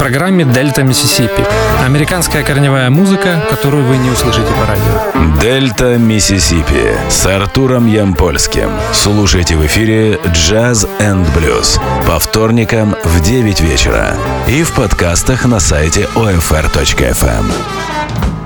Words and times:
программе 0.00 0.46
«Дельта 0.46 0.82
Миссисипи». 0.82 1.44
Американская 1.84 2.42
корневая 2.42 2.88
музыка, 2.88 3.44
которую 3.50 3.84
вы 3.84 3.98
не 3.98 4.08
услышите 4.08 4.48
по 4.50 4.66
радио. 4.66 5.38
«Дельта 5.42 5.98
Миссисипи» 5.98 6.96
с 7.10 7.26
Артуром 7.26 7.86
Ямпольским. 7.86 8.70
Слушайте 8.94 9.56
в 9.56 9.66
эфире 9.66 10.18
«Jazz 10.32 10.88
and 11.00 11.28
Blues» 11.34 11.78
по 12.06 12.18
вторникам 12.18 12.96
в 13.04 13.20
9 13.20 13.60
вечера 13.60 14.16
и 14.48 14.62
в 14.62 14.72
подкастах 14.72 15.44
на 15.44 15.60
сайте 15.60 16.08
OFR.FM. 16.14 17.89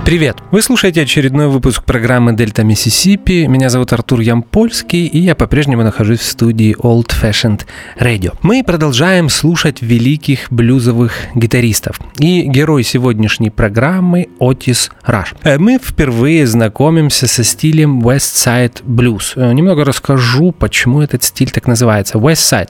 Привет! 0.05 0.37
Вы 0.51 0.61
слушаете 0.61 1.01
очередной 1.01 1.49
выпуск 1.49 1.83
программы 1.83 2.37
«Дельта 2.37 2.63
Миссисипи». 2.63 3.47
Меня 3.47 3.71
зовут 3.71 3.91
Артур 3.95 4.21
Ямпольский, 4.21 5.07
и 5.07 5.19
я 5.19 5.35
по-прежнему 5.35 5.83
нахожусь 5.83 6.21
в 6.21 6.27
студии 6.27 6.77
Old 6.77 7.11
Fashioned 7.19 7.63
Radio. 7.99 8.35
Мы 8.43 8.63
продолжаем 8.63 9.31
слушать 9.31 9.81
великих 9.81 10.53
блюзовых 10.53 11.15
гитаристов. 11.35 11.99
И 12.19 12.43
герой 12.43 12.85
сегодняшней 12.85 13.49
программы– 13.49 14.29
Отис 14.39 14.91
Раш. 15.05 15.33
Э, 15.43 15.57
мы 15.57 15.79
впервые 15.83 16.47
знакомимся 16.47 17.27
со 17.27 17.43
стилем 17.43 18.07
West 18.07 18.35
Side 18.47 18.85
Blues. 18.85 19.33
Э, 19.37 19.55
немного 19.55 19.87
расскажу, 19.87 20.53
почему 20.53 21.01
этот 21.01 21.23
стиль 21.23 21.51
так 21.51 21.67
называется. 21.67 22.19
West 22.19 22.53
Side 22.53 22.69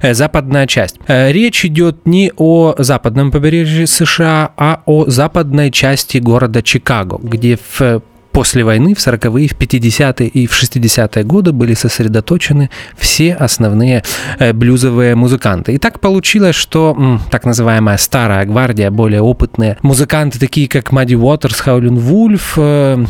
э,– 0.00 0.14
западная 0.14 0.66
часть. 0.66 0.96
Речь 1.06 1.64
идет 1.64 2.06
не 2.06 2.32
о 2.36 2.74
западном 2.76 3.30
побережье 3.30 3.86
США, 3.86 4.50
а 4.56 4.82
о 4.84 5.08
западной 5.08 5.70
части 5.70 6.18
города 6.18 6.60
Чикаго, 6.72 7.18
где 7.22 7.56
в 7.56 8.02
после 8.32 8.64
войны 8.64 8.94
в 8.94 8.98
40-е, 8.98 9.48
в 9.48 9.58
50-е 9.58 10.26
и 10.26 10.46
в 10.46 10.52
60-е 10.52 11.24
годы 11.24 11.52
были 11.52 11.74
сосредоточены 11.74 12.70
все 12.96 13.34
основные 13.34 14.02
э, 14.38 14.54
блюзовые 14.54 15.14
музыканты. 15.14 15.74
И 15.74 15.78
так 15.78 16.00
получилось, 16.00 16.56
что 16.56 17.20
так 17.30 17.44
называемая 17.44 17.98
старая 17.98 18.46
гвардия, 18.46 18.90
более 18.90 19.20
опытные 19.20 19.76
музыканты, 19.82 20.38
такие 20.38 20.66
как 20.66 20.92
Мадди 20.92 21.14
Уотерс, 21.14 21.60
Хаулин 21.60 21.96
Вульф, 21.96 22.54
э, 22.56 23.04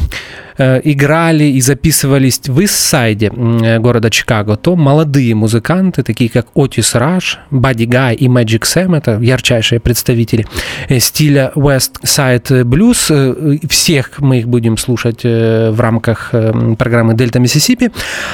играли 0.59 1.45
и 1.45 1.61
записывались 1.61 2.41
в 2.47 2.65
Иссайде 2.65 3.33
э, 3.35 3.79
города 3.79 4.11
Чикаго, 4.11 4.57
то 4.57 4.77
молодые 4.77 5.35
музыканты, 5.35 6.03
такие 6.03 6.31
как 6.31 6.47
Отис 6.55 6.95
Раш, 6.95 7.39
Бадди 7.51 7.85
Гай 7.85 8.15
и 8.15 8.29
Magic 8.29 8.65
Сэм, 8.65 8.95
это 8.95 9.19
ярчайшие 9.21 9.81
представители 9.81 10.47
э, 10.89 10.99
стиля 10.99 11.53
West 11.55 12.03
Side 12.05 12.65
Blues, 12.65 13.67
всех 13.69 14.21
мы 14.21 14.39
их 14.39 14.49
будем 14.49 14.77
слушать 14.77 15.25
в 15.25 15.77
рамках 15.79 16.31
программы 16.79 17.15
Дельта 17.15 17.39
Миссисипи, 17.39 17.91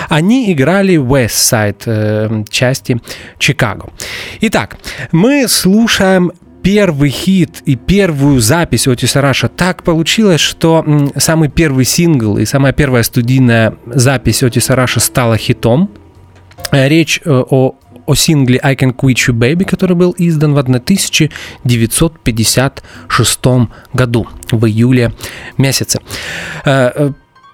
они 0.09 0.53
играли 0.53 0.97
West 0.97 1.29
Side 1.53 2.49
части 2.51 3.01
Чикаго. 3.39 3.91
Итак, 4.41 4.77
мы 5.13 5.47
слушаем 5.49 6.33
первый 6.69 7.09
хит 7.09 7.63
и 7.65 7.77
первую 7.77 8.41
запись 8.41 8.87
Отиса 8.87 9.23
Раша 9.23 9.49
так 9.49 9.83
получилось, 9.83 10.43
что 10.43 10.85
самый 11.17 11.49
первый 11.49 11.87
сингл 11.87 12.37
и 12.37 12.45
самая 12.45 12.75
первая 12.75 13.03
студийная 13.05 13.79
запись 13.87 14.43
Отиса 14.43 14.77
Раша 14.77 15.01
стала 15.01 15.39
хитом. 15.39 15.89
Э, 16.71 16.87
речь 16.87 17.23
э, 17.25 17.31
о 17.31 17.75
о 18.05 18.15
сингле 18.15 18.61
I 18.63 18.75
Can 18.75 18.95
Quit 18.95 19.15
You 19.15 19.33
Baby, 19.33 19.65
который 19.65 19.97
был 19.97 20.15
издан 20.19 20.53
в 20.55 20.59
1956 20.59 23.41
году, 23.95 24.27
в 24.51 24.67
июле 24.67 25.15
месяце. 25.57 26.01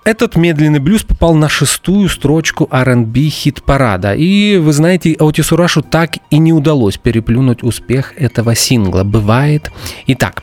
Э, 0.04 0.10
этот 0.10 0.36
медленный 0.36 0.78
блюз 0.78 1.02
попал 1.02 1.34
на 1.34 1.48
шестую 1.48 2.08
строчку 2.08 2.68
R&B 2.70 3.20
хит-парада. 3.28 4.14
И, 4.14 4.56
вы 4.58 4.72
знаете, 4.72 5.16
Отису 5.18 5.56
Рашу 5.56 5.82
так 5.82 6.16
и 6.30 6.38
не 6.38 6.52
удалось 6.52 6.96
переплюнуть 6.96 7.62
успех 7.62 8.12
этого 8.16 8.54
сингла. 8.54 9.04
Бывает. 9.04 9.70
Итак, 10.06 10.42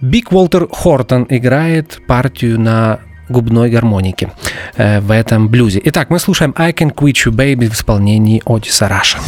Биг 0.00 0.32
Уолтер 0.32 0.68
Хортон 0.70 1.26
играет 1.28 2.00
партию 2.06 2.60
на 2.60 3.00
губной 3.30 3.70
гармонике 3.70 4.30
э, 4.76 5.00
в 5.00 5.10
этом 5.10 5.48
блюзе. 5.48 5.80
Итак, 5.84 6.10
мы 6.10 6.18
слушаем 6.18 6.52
I 6.56 6.72
Can 6.72 6.92
Quit 6.92 7.14
You 7.26 7.32
Baby 7.32 7.70
в 7.70 7.74
исполнении 7.74 8.42
Отиса 8.44 8.88
Раша. 8.88 9.18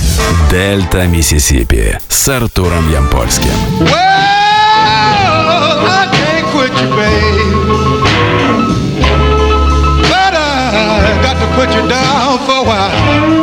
Дельта 0.51 1.07
Миссисипи 1.07 1.99
с 2.09 2.29
Артуром 2.29 2.91
Ямпольским. 2.91 3.51
Well, 3.81 3.91
I 5.89 6.09
can't 6.13 6.47
quit 6.53 6.73
you, 6.83 6.91
baby. 6.97 7.52
Put 11.55 11.69
you 11.75 11.87
down 11.89 12.39
for 12.47 12.59
a 12.59 12.65
while. 12.65 13.42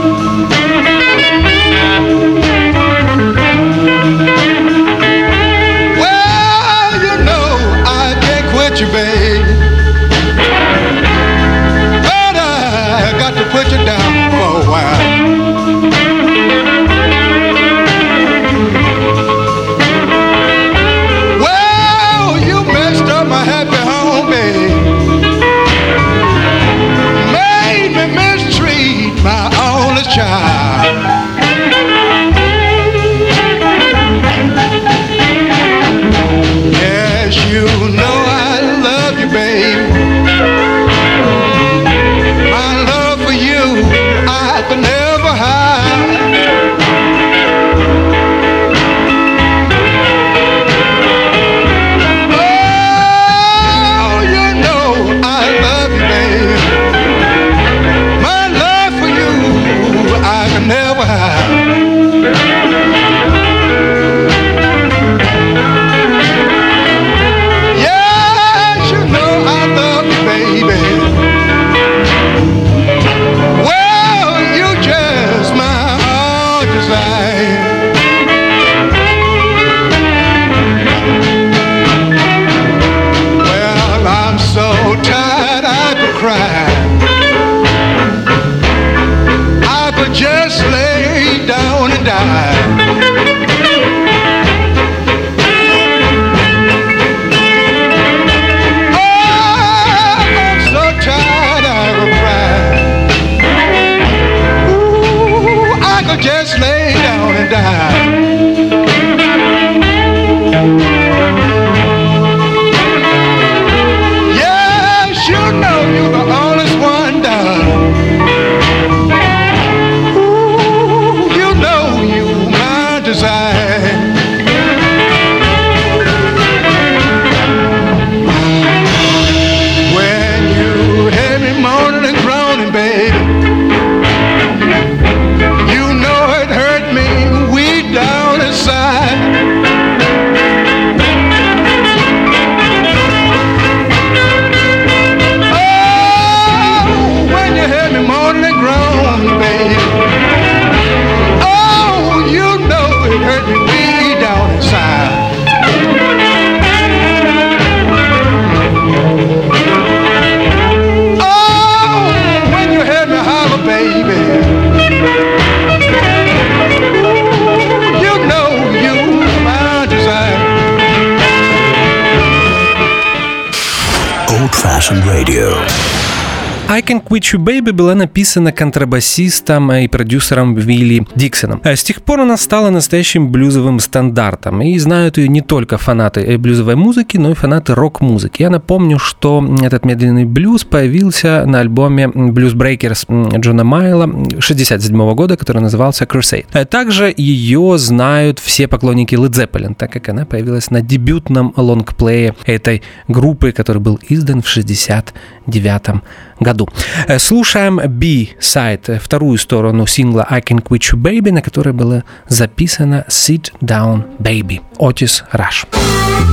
Quit 177.10 177.22
You 177.34 177.44
Baby 177.44 177.72
была 177.72 177.96
написана 177.96 178.52
контрабасистом 178.52 179.72
и 179.72 179.88
продюсером 179.88 180.54
Вилли 180.54 181.08
Диксоном. 181.16 181.60
С 181.64 181.82
тех 181.84 182.04
пор 182.04 182.20
она 182.20 182.38
стала 182.38 182.70
настоящим 182.70 183.32
блюзовым 183.32 183.80
стандартом, 183.80 184.62
и 184.62 184.78
знают 184.78 185.18
ее 185.18 185.28
не 185.28 185.42
только 185.42 185.80
фанаты 185.80 186.38
блюзовой 186.38 186.76
музыки, 186.76 187.18
но 187.18 187.32
и 187.32 187.34
фанаты 187.34 187.74
рок-музыки. 187.74 188.44
Я 188.44 188.52
напомню, 188.52 189.00
что 189.00 189.44
этот 189.60 189.86
медленный 189.86 190.26
блюз 190.26 190.66
появился 190.66 191.46
на 191.48 191.62
альбоме 191.62 192.04
Blues 192.06 192.54
Breakers 192.54 193.40
Джона 193.40 193.64
Майла 193.64 194.08
67 194.40 195.14
года, 195.16 195.36
который 195.36 195.64
назывался 195.64 196.06
Crusade. 196.06 196.66
Также 196.66 197.12
ее 197.18 197.80
знают 197.80 198.38
все 198.38 198.68
поклонники 198.68 199.16
Led 199.16 199.32
Zeppelin, 199.32 199.74
так 199.74 199.92
как 199.92 200.10
она 200.10 200.26
появилась 200.26 200.70
на 200.70 200.82
дебютном 200.82 201.54
лонгплее 201.56 202.36
этой 202.46 202.84
группы, 203.08 203.52
который 203.52 203.82
был 203.82 204.00
издан 204.10 204.44
в 204.44 204.48
69 204.48 206.04
году. 206.40 206.70
Э, 207.08 207.20
слушаем 207.20 207.80
B-сайт, 207.86 208.90
э, 208.90 209.00
вторую 209.00 209.38
сторону 209.38 209.88
сингла 209.88 210.26
I 210.30 210.42
Can 210.42 210.62
Quit 210.62 210.94
You 210.94 210.96
Baby, 210.96 211.32
на 211.32 211.42
которой 211.42 211.74
было 211.74 212.04
записано 212.28 213.06
Sit 213.08 213.52
Down 213.62 214.04
Baby. 214.20 214.62
Отис 214.78 215.24
Раш. 215.32 215.66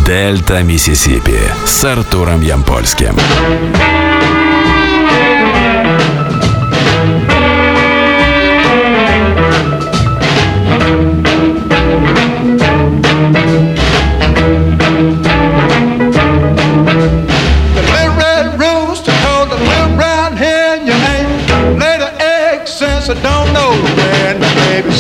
Дельта 0.07 0.63
Миссисипи 0.63 1.39
с 1.65 1.85
Артуром 1.85 2.43
Ямпольским. 2.43 3.15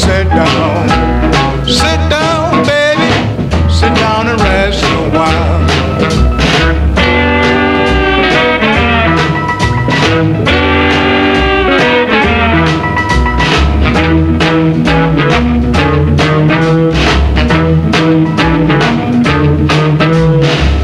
sit 0.06 0.28
down. 0.28 1.66
Sit 1.66 2.00
down, 2.08 2.64
baby. 2.64 3.10
Sit 3.68 3.92
down 4.04 4.28
and 4.28 4.40
rest 4.40 4.84
a 4.84 5.10
while. 5.16 5.66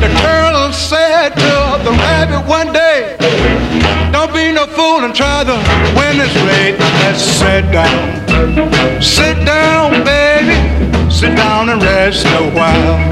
The 0.03 0.09
turtle 0.23 0.73
said 0.73 1.31
to 1.45 1.55
the 1.87 1.93
rabbit 2.03 2.43
one 2.49 2.73
day, 2.73 3.17
Don't 4.13 4.33
be 4.35 4.51
no 4.53 4.67
fool 4.67 5.05
and 5.05 5.15
try. 5.15 5.33
Let's 7.13 7.25
sit 7.25 7.71
down 7.71 8.22
sit 11.23 11.37
down 11.37 11.69
and 11.69 11.81
rest 11.81 12.27
a 12.27 12.51
while. 12.51 13.12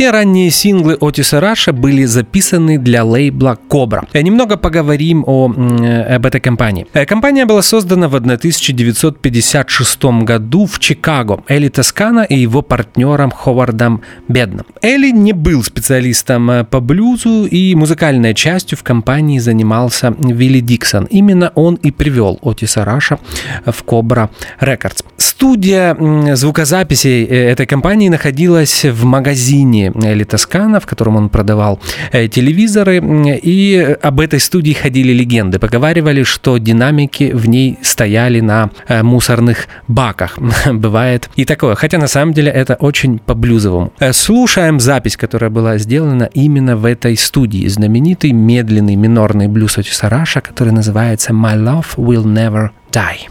Все 0.00 0.12
ранние 0.12 0.50
синглы 0.50 0.96
Отиса 0.98 1.40
Раша 1.40 1.74
были 1.74 2.06
записаны 2.06 2.78
для 2.78 3.04
лейбла 3.04 3.58
Cobra. 3.68 4.08
Э, 4.14 4.22
немного 4.22 4.56
поговорим 4.56 5.24
о, 5.26 5.52
э, 5.52 6.14
об 6.14 6.24
этой 6.24 6.40
компании. 6.40 6.86
Э, 6.94 7.04
компания 7.04 7.44
была 7.44 7.60
создана 7.60 8.08
в 8.08 8.14
1956 8.14 10.24
году 10.24 10.64
в 10.64 10.78
Чикаго 10.78 11.44
Элли 11.48 11.68
Тоскано 11.68 12.20
и 12.20 12.38
его 12.38 12.62
партнером 12.62 13.30
Ховардом 13.30 14.00
Бедно. 14.26 14.64
Элли 14.80 15.10
не 15.10 15.34
был 15.34 15.62
специалистом 15.62 16.66
по 16.70 16.80
блюзу 16.80 17.44
и 17.44 17.74
музыкальной 17.74 18.32
частью 18.32 18.78
в 18.78 18.82
компании 18.82 19.38
занимался 19.38 20.14
Вилли 20.18 20.60
Диксон. 20.60 21.08
Именно 21.10 21.52
он 21.54 21.74
и 21.74 21.90
привел 21.90 22.38
Отиса 22.40 22.86
Раша 22.86 23.18
в 23.66 23.84
Cobra 23.84 24.30
Records. 24.62 25.04
Студия 25.18 25.94
звукозаписей 26.36 27.26
этой 27.26 27.66
компании 27.66 28.08
находилась 28.08 28.86
в 28.86 29.04
магазине 29.04 29.89
Эли 30.02 30.24
Тоскана, 30.24 30.80
в 30.80 30.86
котором 30.86 31.16
он 31.16 31.28
продавал 31.28 31.80
э, 32.12 32.28
телевизоры. 32.28 33.00
И 33.42 33.96
об 34.02 34.20
этой 34.20 34.40
студии 34.40 34.72
ходили 34.72 35.12
легенды. 35.12 35.58
Поговаривали, 35.58 36.22
что 36.22 36.58
динамики 36.58 37.32
в 37.32 37.48
ней 37.48 37.78
стояли 37.82 38.40
на 38.40 38.70
э, 38.88 39.02
мусорных 39.02 39.66
баках. 39.88 40.38
Бывает 40.72 41.30
и 41.36 41.44
такое. 41.44 41.74
Хотя 41.74 41.98
на 41.98 42.08
самом 42.08 42.34
деле 42.34 42.50
это 42.50 42.74
очень 42.74 43.18
по-блюзовому. 43.18 43.92
Э, 43.98 44.12
слушаем 44.12 44.80
запись, 44.80 45.16
которая 45.16 45.50
была 45.50 45.78
сделана 45.78 46.28
именно 46.34 46.76
в 46.76 46.84
этой 46.84 47.16
студии. 47.16 47.66
Знаменитый 47.68 48.32
медленный 48.32 48.96
минорный 48.96 49.48
блюз 49.48 49.78
Отиса 49.78 50.08
Раша, 50.08 50.40
который 50.40 50.72
называется 50.72 51.32
«My 51.32 51.56
Love 51.56 51.96
Will 51.96 52.24
Never 52.24 52.70
Die». 52.92 53.28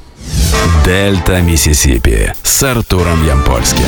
Дельта 0.85 1.41
Миссисипи 1.41 2.33
с 2.43 2.63
Артуром 2.63 3.25
Ямпольским. 3.25 3.85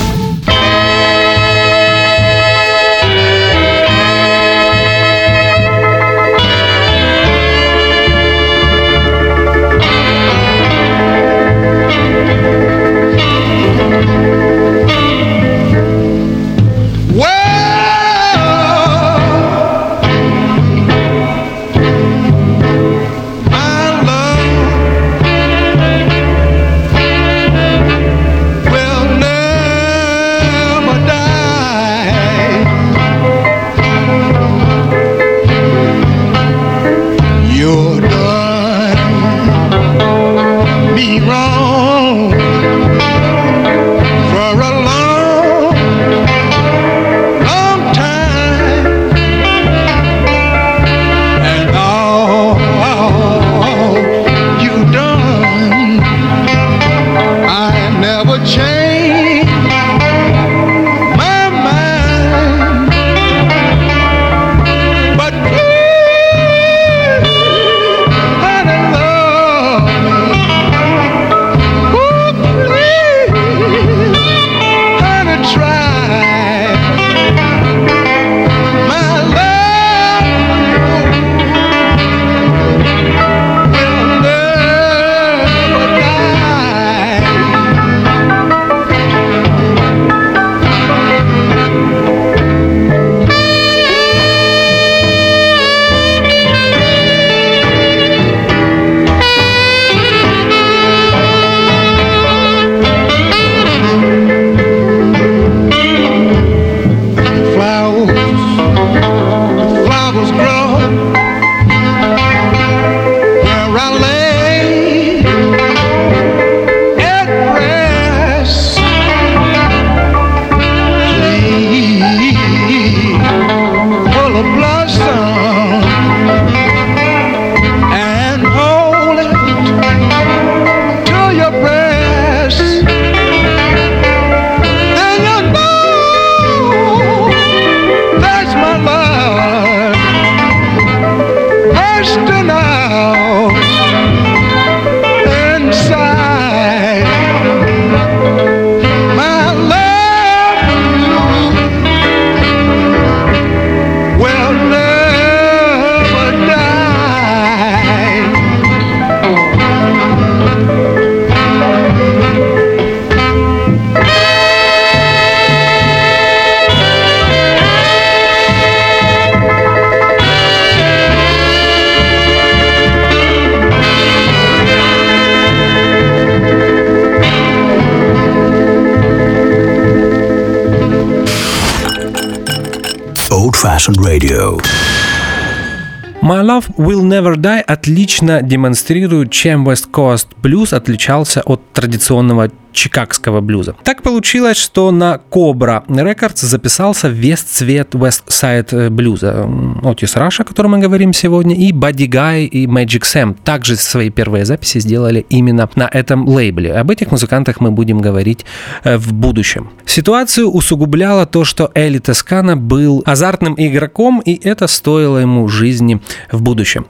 My 186.31 186.41
Love 186.43 186.73
Will 186.77 187.03
Never 187.03 187.35
Die 187.35 187.59
отлично 187.59 188.41
демонстрирует, 188.41 189.31
чем 189.31 189.67
West 189.67 189.91
Coast 189.91 190.27
Blues 190.41 190.73
отличался 190.73 191.41
от 191.41 191.73
традиционного 191.73 192.49
чикагского 192.71 193.41
блюза. 193.41 193.75
Так 193.83 194.01
получилось, 194.03 194.57
что 194.57 194.91
на 194.91 195.19
Cobra 195.29 195.85
Records 195.87 196.45
записался 196.45 197.07
весь 197.09 197.41
цвет 197.41 197.93
West 197.95 198.23
Side 198.27 198.67
э, 198.71 198.89
блюза. 198.89 199.49
Отис 199.83 200.15
Раша, 200.15 200.43
о 200.43 200.45
котором 200.45 200.71
мы 200.71 200.79
говорим 200.79 201.13
сегодня, 201.13 201.55
и 201.55 201.71
Buddy 201.71 202.07
Guy 202.07 202.45
и 202.45 202.65
Magic 202.65 203.01
Sam 203.01 203.35
также 203.43 203.75
свои 203.75 204.09
первые 204.09 204.45
записи 204.45 204.79
сделали 204.79 205.25
именно 205.29 205.69
на 205.75 205.89
этом 205.91 206.27
лейбле. 206.27 206.73
Об 206.73 206.91
этих 206.91 207.11
музыкантах 207.11 207.59
мы 207.59 207.71
будем 207.71 207.99
говорить 207.99 208.45
э, 208.83 208.97
в 208.97 209.13
будущем. 209.13 209.69
Ситуацию 209.85 210.49
усугубляло 210.49 211.25
то, 211.25 211.43
что 211.43 211.71
Эли 211.75 211.99
Тоскана 211.99 212.55
был 212.55 213.03
азартным 213.05 213.55
игроком, 213.57 214.21
и 214.21 214.39
это 214.47 214.67
стоило 214.67 215.17
ему 215.17 215.47
жизни 215.47 216.01
в 216.31 216.41
будущем. 216.41 216.85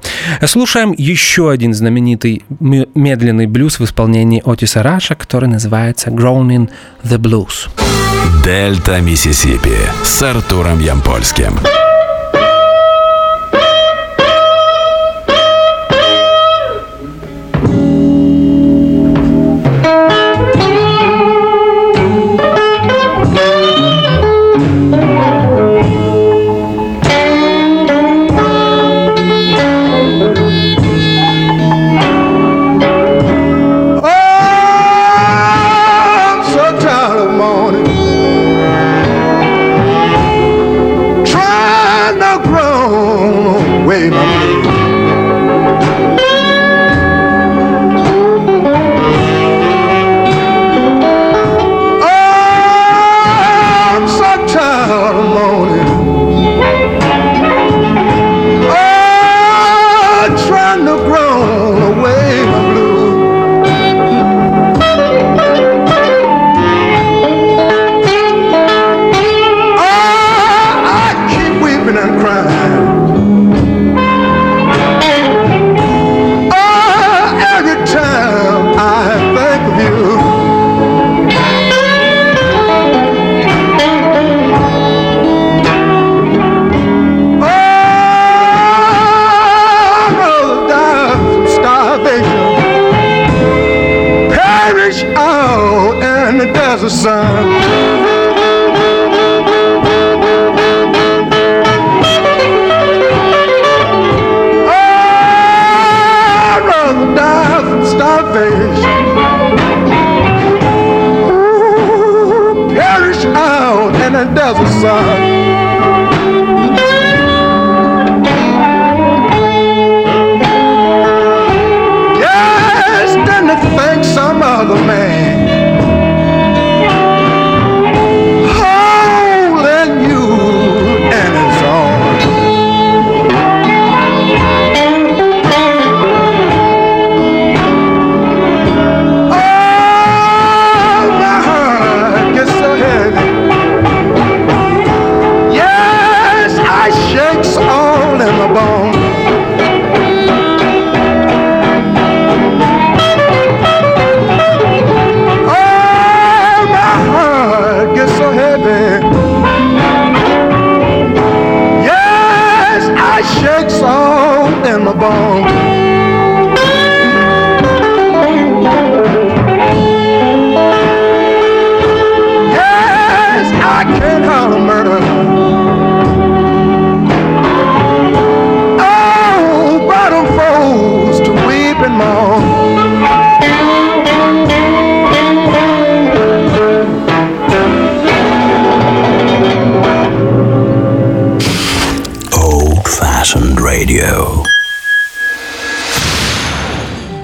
Слушаем 0.46 0.94
еще 0.98 1.50
один 1.50 1.74
знаменитый 1.74 2.44
медленный 2.60 3.48
блюз 3.48 3.80
в 3.80 3.84
исполнении 3.84 4.42
Отиса 4.46 4.84
Раша, 4.84 5.16
который 5.16 5.50
называется 5.50 5.71
называется 5.72 6.10
Grown 6.10 6.70
the 7.04 7.18
Blues. 7.18 7.70
Дельта 8.44 9.00
Миссисипи 9.00 9.78
с 10.04 10.22
Артуром 10.22 10.80
Ямпольским. 10.82 11.58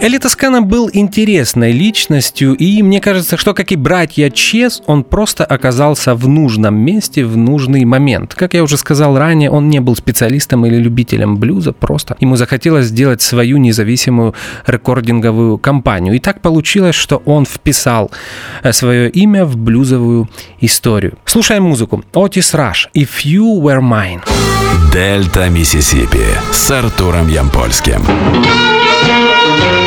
Эли 0.08 0.20
Тоскана 0.20 0.62
был 0.62 0.90
интересной 0.94 1.74
личностью, 1.74 2.54
и 2.54 2.82
мне 2.82 3.02
кажется, 3.02 3.36
что, 3.36 3.54
как 3.54 3.74
и 3.74 3.76
братья 3.76 4.30
Чес, 4.30 4.82
он 4.86 5.04
просто 5.04 5.44
оказался 5.44 6.16
в 6.16 6.30
нужном 6.30 6.76
месте 6.76 7.26
в 7.26 7.36
нужный 7.36 7.84
момент. 7.84 8.34
Как 8.34 8.54
я 8.54 8.64
уже 8.64 8.78
сказал 8.78 9.18
ранее, 9.18 9.52
он 9.52 9.70
не 9.70 9.82
был 9.82 9.98
специалистом 9.98 10.66
или 10.66 10.78
любителем 10.78 11.36
блюза, 11.36 11.74
просто 11.74 12.16
ему 12.22 12.38
захотелось 12.38 12.86
сделать 12.86 13.22
свою 13.22 13.58
независимую 13.58 14.34
рекординговую 14.66 15.58
компанию. 15.58 16.14
И 16.14 16.20
так 16.20 16.40
получилось, 16.40 16.96
что 16.96 17.22
он 17.26 17.46
вписал 17.46 18.10
э, 18.64 18.72
свое 18.72 19.10
имя 19.10 19.44
в 19.44 19.58
блюзовую 19.58 20.30
историю. 20.62 21.18
Слушаем 21.26 21.64
музыку. 21.64 22.02
Отис 22.14 22.54
Раш, 22.54 22.88
If 22.96 23.26
You 23.26 23.62
Were 23.62 23.82
Mine. 23.82 24.22
Дельта 24.94 25.50
Миссисипи 25.50 26.28
с 26.54 26.72
Артуром 26.72 27.28
Ямпольским. 27.28 28.02
Squeeze 29.08 29.64
you 29.64 29.87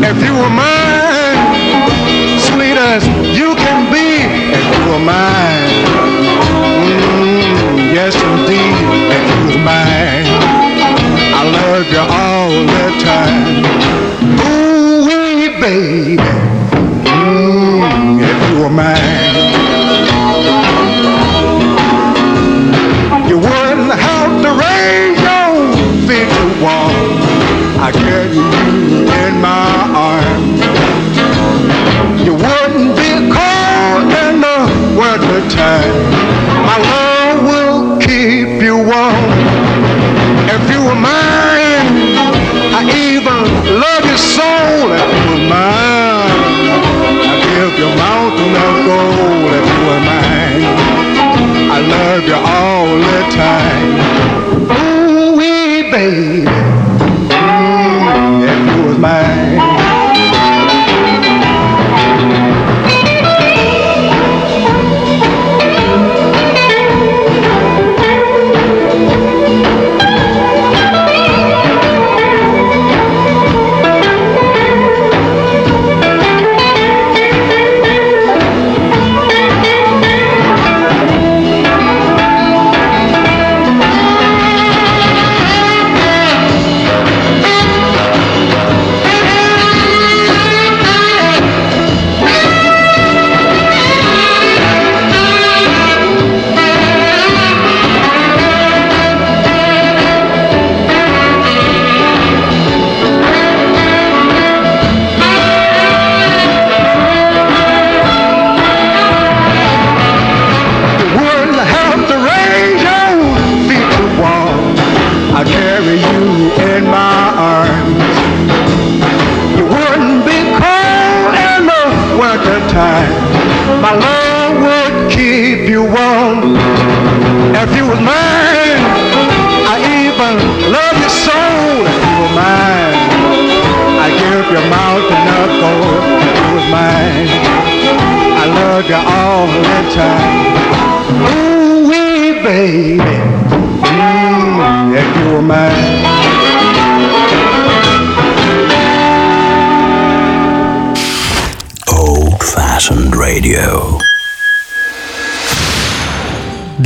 If 0.00 0.22
you 0.22 0.32
were 0.32 0.48
mine, 0.48 0.67
if 40.54 40.70
you 40.70 40.80
were 40.82 40.94
mine. 40.94 41.88
I 42.78 42.82
even 43.04 43.40
love 43.84 44.04
your 44.04 44.16
soul 44.16 44.92
if 44.98 45.04
you 45.14 45.24
were 45.30 45.44
mine. 45.48 46.40
I'd 47.30 47.42
give 47.48 47.74
you 47.80 47.88
mountain 48.06 48.54
of 48.66 48.74
gold 48.88 49.50
if 49.58 49.66
you 49.72 49.82
were 49.88 50.02
mine. 50.12 50.64
I 51.76 51.78
love 51.96 52.24
you 52.30 52.38
all 52.56 52.88
the 53.10 53.20
time. 53.44 53.90
Ooh, 54.78 55.36
wee, 55.36 55.90
baby. 55.90 56.67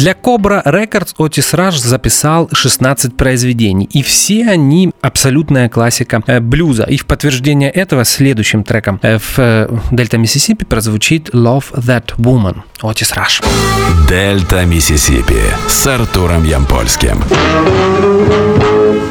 Для 0.02 0.14
Cobra 0.14 0.64
Records 0.64 1.14
Otis 1.16 1.54
Rush 1.54 1.78
записал 1.78 2.48
16 2.52 3.16
произведений, 3.16 3.88
и 3.92 4.02
все 4.02 4.48
они 4.48 4.90
абсолютная 5.00 5.68
классика 5.68 6.20
э, 6.26 6.40
блюза. 6.40 6.82
И 6.82 6.96
в 6.96 7.06
подтверждение 7.06 7.70
этого 7.70 8.04
следующим 8.04 8.64
треком 8.64 8.98
э, 9.02 9.18
в 9.18 9.38
э, 9.38 9.68
Дельта 9.92 10.18
Миссисипи 10.18 10.64
прозвучит 10.64 11.28
Love 11.28 11.66
That 11.74 12.16
Woman 12.16 12.62
Otis 12.82 13.14
Rush. 13.14 13.44
Дельта 14.08 14.64
Миссисипи 14.64 15.40
с 15.68 15.86
Артуром 15.86 16.42
Ямпольским. 16.42 17.22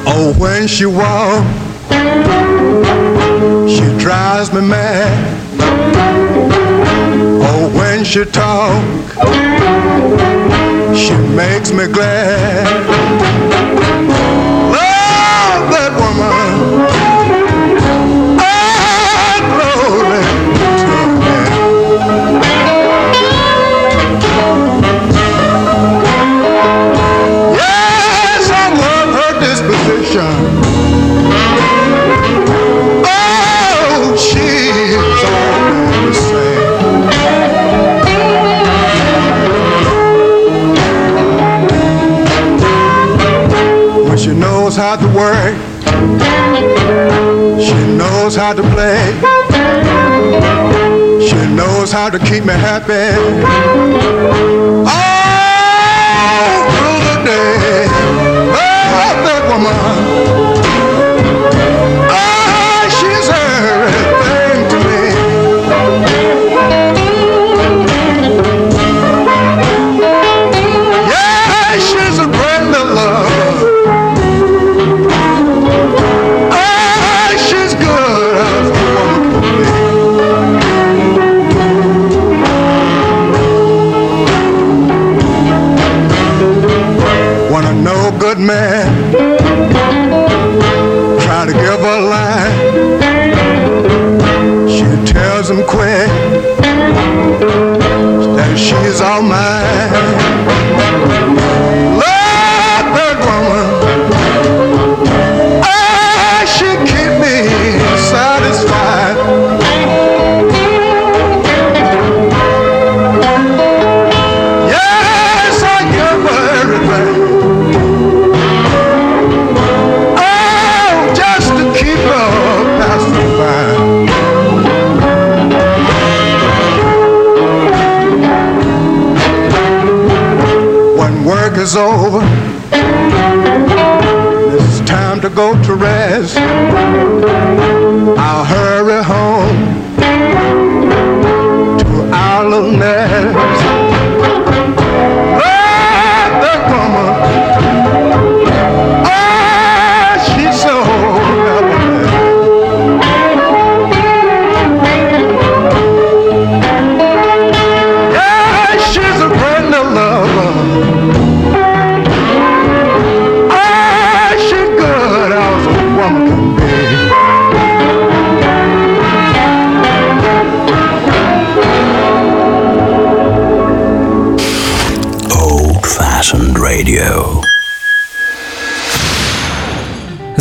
Oh, 0.06 0.34
when 0.38 0.68
she 0.68 0.86
walk, 0.86 1.42
she 3.66 3.86
drives 3.98 4.52
me 4.52 4.60
mad. 4.60 5.08
Oh, 7.42 7.72
when 7.74 8.04
she 8.04 8.26
talk, 8.26 8.84
she 10.96 11.16
makes 11.36 11.72
me 11.72 11.88
glad. 11.88 13.51
How 44.82 44.96
to 44.96 45.06
work, 45.14 45.56
she 47.62 47.78
knows 47.96 48.36
how 48.36 48.52
to 48.52 48.64
play. 48.74 48.98
She 51.22 51.38
knows 51.54 51.92
how 51.92 52.10
to 52.10 52.18
keep 52.18 52.46
me 52.46 52.54
happy. 52.54 53.14
All 54.90 55.22
through 56.72 57.02
the 57.10 57.16
day. 57.30 57.86
Oh, 58.58 59.14
that 59.28 59.44
woman. 59.52 60.51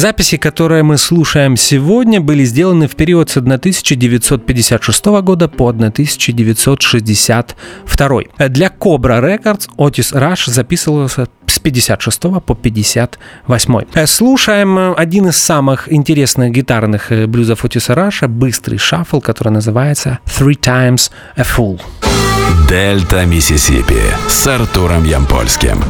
Записи, 0.01 0.39
которые 0.39 0.83
мы 0.83 0.97
слушаем 0.97 1.59
сегодня, 1.59 2.23
были 2.23 2.43
сделаны 2.45 2.89
в 2.89 2.97
период 2.97 3.29
с 3.29 3.37
1956 3.37 5.05
года 5.21 5.47
по 5.47 5.69
1962. 5.69 8.23
Для 8.49 8.69
Cobra 8.69 9.21
Records 9.21 9.69
Otis 9.77 10.15
Rush 10.15 10.51
записывался 10.51 11.29
с 11.45 11.59
56 11.59 12.21
по 12.47 12.55
58. 12.55 14.07
Слушаем 14.07 14.95
один 14.97 15.29
из 15.29 15.37
самых 15.37 15.93
интересных 15.93 16.53
гитарных 16.53 17.13
блюзов 17.29 17.67
Отиса 17.67 17.95
Раша, 17.95 18.27
быстрый 18.27 18.79
шаффл, 18.79 19.21
который 19.21 19.53
называется 19.53 20.21
Three 20.25 20.55
Times 20.55 21.11
a 21.37 21.43
Fool. 21.43 21.79
Дельта 22.71 23.27
Миссисипи 23.27 24.01
с 24.31 24.47
Артуром 24.47 25.05
Ямпольским. 25.05 25.85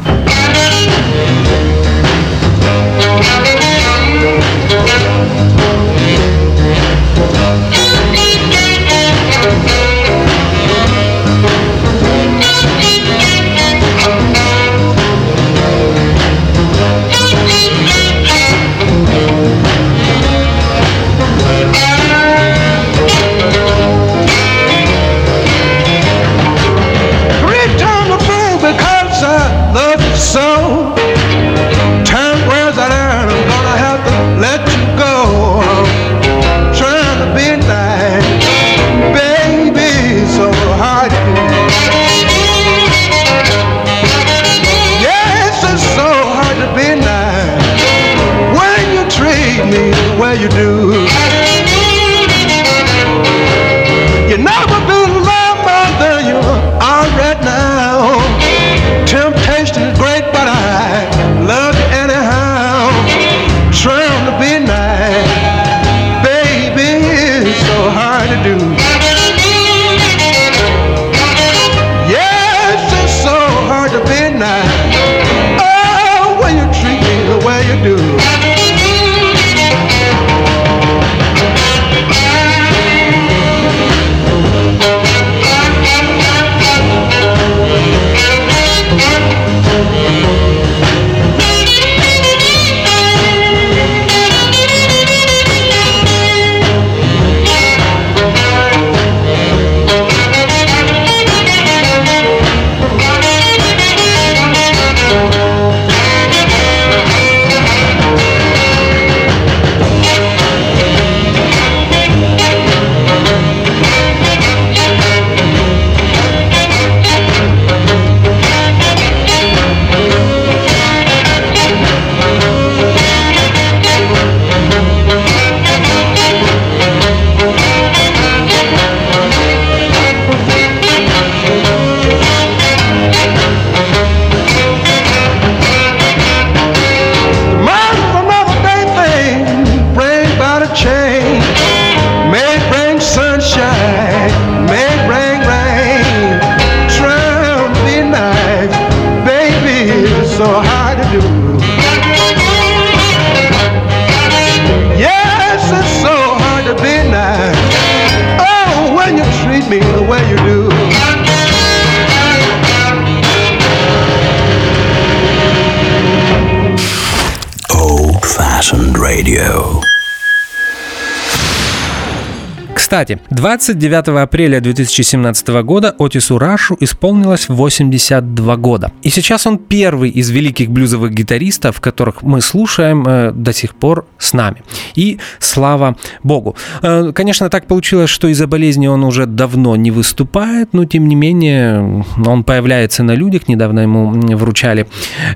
Кстати, 172.90 173.20
29 173.30 174.08
апреля 174.20 174.60
2017 174.60 175.48
года 175.62 175.94
Отису 176.00 176.38
Рашу 176.38 176.76
исполнилось 176.80 177.48
82 177.48 178.56
года. 178.56 178.90
И 179.04 179.10
сейчас 179.10 179.46
он 179.46 179.58
первый 179.58 180.10
из 180.10 180.30
великих 180.30 180.72
блюзовых 180.72 181.14
гитаристов, 181.14 181.80
которых 181.80 182.22
мы 182.22 182.40
слушаем 182.40 183.04
э, 183.06 183.30
до 183.30 183.52
сих 183.52 183.76
пор 183.76 184.06
с 184.18 184.32
нами. 184.32 184.64
И 184.96 185.20
слава 185.38 185.96
богу. 186.24 186.56
Э, 186.82 187.12
конечно, 187.14 187.48
так 187.48 187.68
получилось, 187.68 188.10
что 188.10 188.26
из-за 188.26 188.48
болезни 188.48 188.88
он 188.88 189.04
уже 189.04 189.26
давно 189.26 189.76
не 189.76 189.92
выступает, 189.92 190.72
но 190.72 190.84
тем 190.84 191.06
не 191.06 191.14
менее 191.14 192.04
он 192.26 192.42
появляется 192.42 193.04
на 193.04 193.14
людях. 193.14 193.46
Недавно 193.46 193.80
ему 193.80 194.10
вручали 194.36 194.88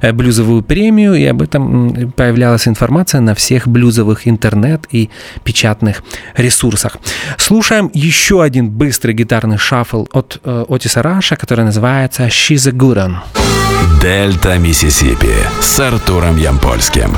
э, 0.02 0.12
блюзовую 0.12 0.62
премию, 0.62 1.14
и 1.14 1.24
об 1.26 1.40
этом 1.40 2.10
появлялась 2.16 2.66
информация 2.66 3.20
на 3.20 3.36
всех 3.36 3.68
блюзовых 3.68 4.26
интернет 4.26 4.88
и 4.90 5.08
печатных 5.44 6.02
ресурсах. 6.36 6.96
Слушаем 7.46 7.90
еще 7.92 8.42
один 8.42 8.70
быстрый 8.70 9.12
гитарный 9.12 9.58
шаффл 9.58 10.06
от 10.12 10.40
э, 10.44 10.64
Отиса 10.66 11.02
Раша, 11.02 11.36
который 11.36 11.66
называется 11.66 12.24
«She's 12.28 12.66
a 12.66 12.72
Good 12.72 12.96
One». 12.96 13.16
Дельта 14.00 14.56
Миссисипи 14.56 15.34
с 15.60 15.78
Артуром 15.78 16.38
Ямпольским. 16.38 17.14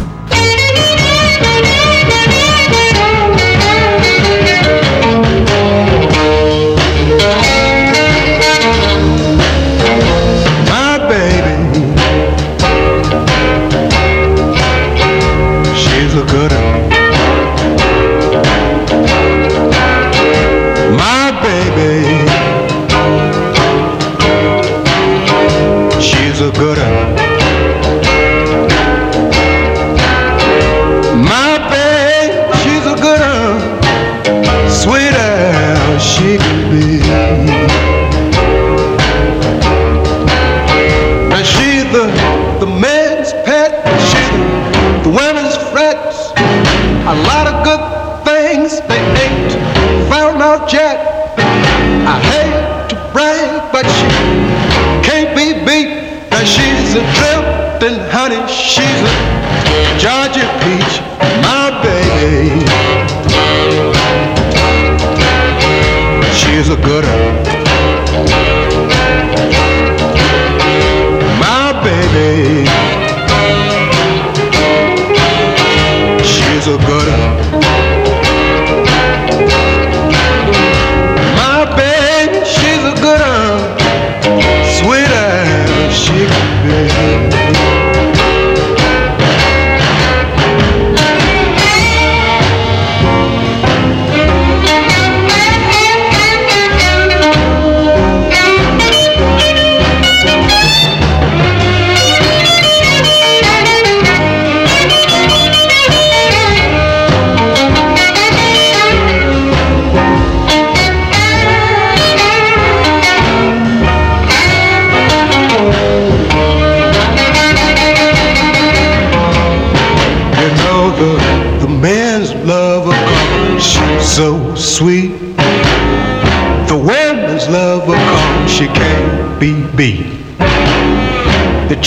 my 20.95 21.31
baby. 21.43 22.07
She's 26.01 26.41
a 26.41 26.51
good 26.53 26.79
one. 26.79 27.15
My 31.25 31.59
babe, 31.71 32.55
she's 32.63 32.87
a 32.87 32.97
good. 33.01 33.21
Sweet 34.71 35.15
as 35.15 36.03
she 36.03 36.39
can 36.39 36.71
be. 36.71 36.99
Now 41.29 41.43
she's 41.43 41.85
the, 41.93 42.07
the 42.61 42.67
man's 42.67 43.33
pet. 43.45 43.71
She's 44.09 44.31
the, 44.31 45.03
the 45.05 45.11
women's 45.11 45.57
frets. 45.73 46.31
A 47.09 47.15
lot 47.29 47.47
of 47.47 47.65
good. 47.65 47.76
good 66.83 67.16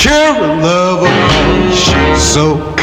You're 0.02 0.14
a 0.14 0.62
lover, 0.62 2.16
so 2.18 2.79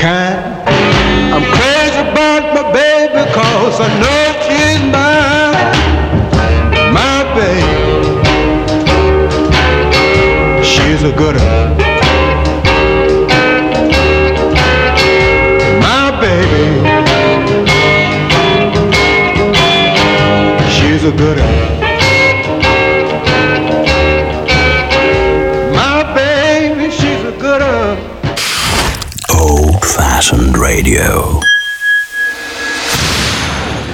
Fashioned 30.27 30.55
Radio. 30.55 31.41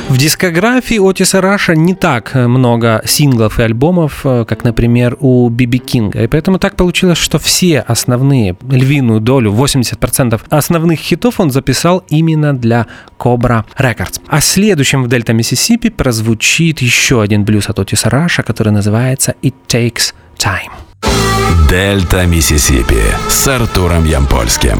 В 0.08 0.16
дискографии 0.16 0.98
Отиса 0.98 1.40
Раша 1.40 1.74
не 1.74 1.94
так 1.94 2.34
много 2.34 3.02
синглов 3.04 3.58
и 3.58 3.62
альбомов, 3.62 4.20
э, 4.24 4.44
как, 4.46 4.64
например, 4.64 5.16
у 5.20 5.48
Би 5.48 5.63
Би 5.63 5.78
Кинга. 5.78 6.22
И 6.22 6.26
поэтому 6.26 6.58
так 6.58 6.76
получилось, 6.76 7.18
что 7.18 7.38
все 7.38 7.80
основные, 7.80 8.56
львиную 8.70 9.20
долю, 9.20 9.52
80% 9.52 10.40
основных 10.48 11.00
хитов 11.00 11.40
он 11.40 11.50
записал 11.50 12.02
именно 12.08 12.56
для 12.56 12.86
Cobra 13.18 13.64
Records. 13.78 14.20
А 14.26 14.40
следующим 14.40 15.02
в 15.02 15.08
Дельта 15.08 15.32
Миссисипи 15.32 15.90
прозвучит 15.90 16.80
еще 16.80 17.20
один 17.20 17.44
блюз 17.44 17.68
от 17.68 17.78
Отиса 17.78 18.08
Раша, 18.08 18.42
который 18.42 18.72
называется 18.72 19.34
«It 19.42 19.54
Takes 19.68 20.14
Time». 20.38 20.72
Дельта 21.68 22.24
Миссисипи 22.26 23.02
с 23.28 23.48
Артуром 23.48 24.06
Ямпольским. 24.06 24.78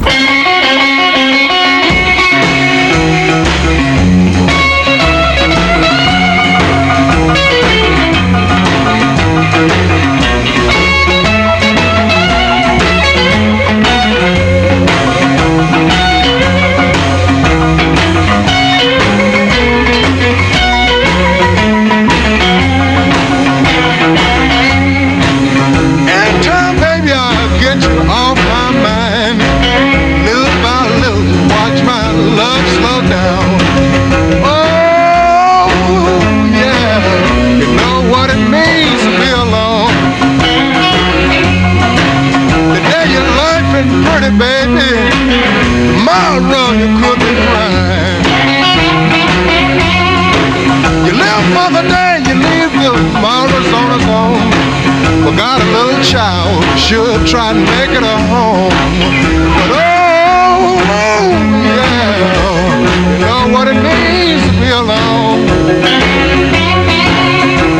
Pretty, 44.23 44.37
baby, 44.37 44.87
tomorrow 45.97 46.71
you 46.79 46.87
could 47.01 47.19
be 47.19 47.31
crying. 47.43 48.23
You 51.05 51.13
live 51.13 51.43
for 51.51 51.69
the 51.75 51.83
day, 51.87 52.23
you 52.27 52.35
leave 52.35 52.71
tomorrow's 52.71 53.73
on 53.73 53.91
its 53.95 54.07
own. 54.07 54.39
We 55.25 55.35
got 55.35 55.61
a 55.61 55.65
little 55.65 56.01
child, 56.03 56.63
should 56.77 57.27
try 57.27 57.51
and 57.51 57.63
make 57.63 57.91
it 57.91 58.03
a 58.03 58.17
home. 58.31 58.71
But 59.57 59.71
oh, 59.75 60.79
yeah, 61.65 61.99
you 63.11 63.25
know 63.25 63.47
what 63.53 63.67
it 63.67 63.75
means 63.75 64.41
to 64.43 64.51
be 64.59 64.69
alone. 64.69 65.45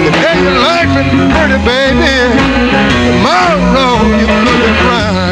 The 0.04 0.12
day 0.12 0.38
your 0.44 0.58
life 0.60 0.92
is 1.00 1.08
pretty, 1.32 1.60
baby, 1.64 2.16
tomorrow 3.24 3.94
you 4.20 4.28
could 4.28 4.60
be 4.62 5.23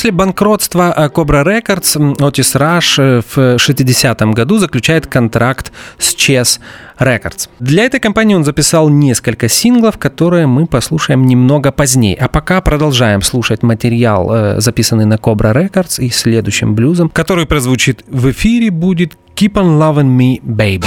После 0.00 0.12
банкротства 0.12 0.94
э, 0.96 1.08
Cobra 1.08 1.44
Records 1.44 2.26
Отис 2.26 2.54
Раш 2.54 2.98
э, 2.98 3.20
в 3.20 3.36
60-м 3.36 4.32
году 4.32 4.56
заключает 4.56 5.06
контракт 5.06 5.72
с 5.98 6.14
Chess 6.14 6.58
Records. 6.98 7.50
Для 7.58 7.84
этой 7.84 8.00
компании 8.00 8.34
он 8.34 8.42
записал 8.42 8.88
несколько 8.88 9.50
синглов, 9.50 9.98
которые 9.98 10.46
мы 10.46 10.64
послушаем 10.66 11.26
немного 11.26 11.70
позднее. 11.70 12.16
А 12.16 12.28
пока 12.28 12.62
продолжаем 12.62 13.20
слушать 13.20 13.62
материал, 13.62 14.32
э, 14.32 14.60
записанный 14.62 15.04
на 15.04 15.16
Cobra 15.16 15.52
Records 15.52 16.02
и 16.02 16.08
следующим 16.08 16.74
блюзом, 16.74 17.10
который 17.10 17.44
прозвучит 17.44 18.02
в 18.08 18.30
эфире, 18.30 18.70
будет 18.70 19.18
Keep 19.36 19.52
on 19.52 19.78
Loving 19.78 20.16
Me, 20.16 20.40
Baby. 20.40 20.86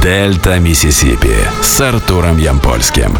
Дельта 0.00 0.60
Миссисипи 0.60 1.34
с 1.60 1.80
Артуром 1.80 2.38
Ямпольским. 2.38 3.18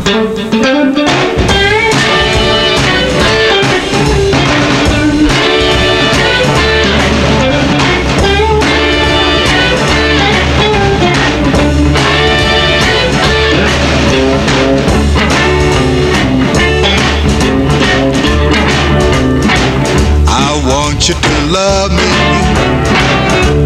Love 21.50 21.90
me. 21.92 22.10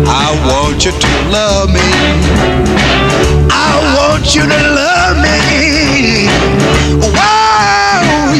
I 0.06 0.34
want 0.46 0.84
you 0.84 0.92
to 0.92 1.08
love 1.30 1.70
me. 1.70 1.80
I 3.50 3.72
want 3.96 4.34
you 4.34 4.42
to 4.42 4.60
love 4.80 5.16
me. 5.18 6.28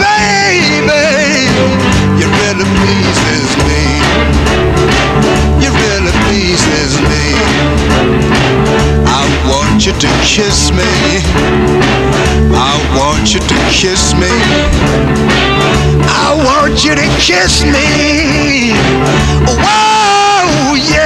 Baby. 0.01 1.01
You 2.21 2.27
really 2.41 2.67
me. 3.69 3.83
You 5.63 5.71
really 5.73 6.13
me. 7.09 7.25
I 9.07 9.25
want 9.49 9.87
you 9.87 9.93
to 9.93 10.09
kiss 10.25 10.71
me. 10.73 11.50
I 12.63 12.77
want 12.99 13.33
you 13.33 13.41
to 13.41 13.55
kiss 13.73 14.13
me. 14.15 14.29
I 16.13 16.37
want 16.45 16.85
you 16.85 16.95
to 16.95 17.09
kiss 17.19 17.65
me. 17.65 18.73
Whoa, 19.49 20.75
yeah. 20.77 21.00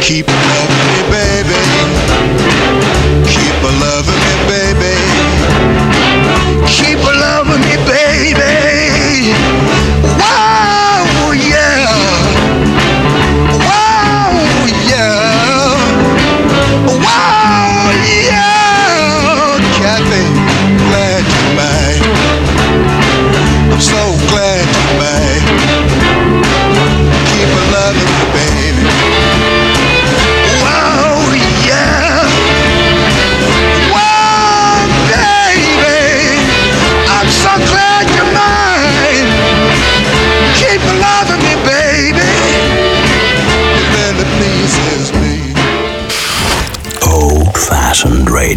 Keep 0.00 0.67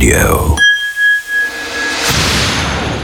Radio. 0.01 0.57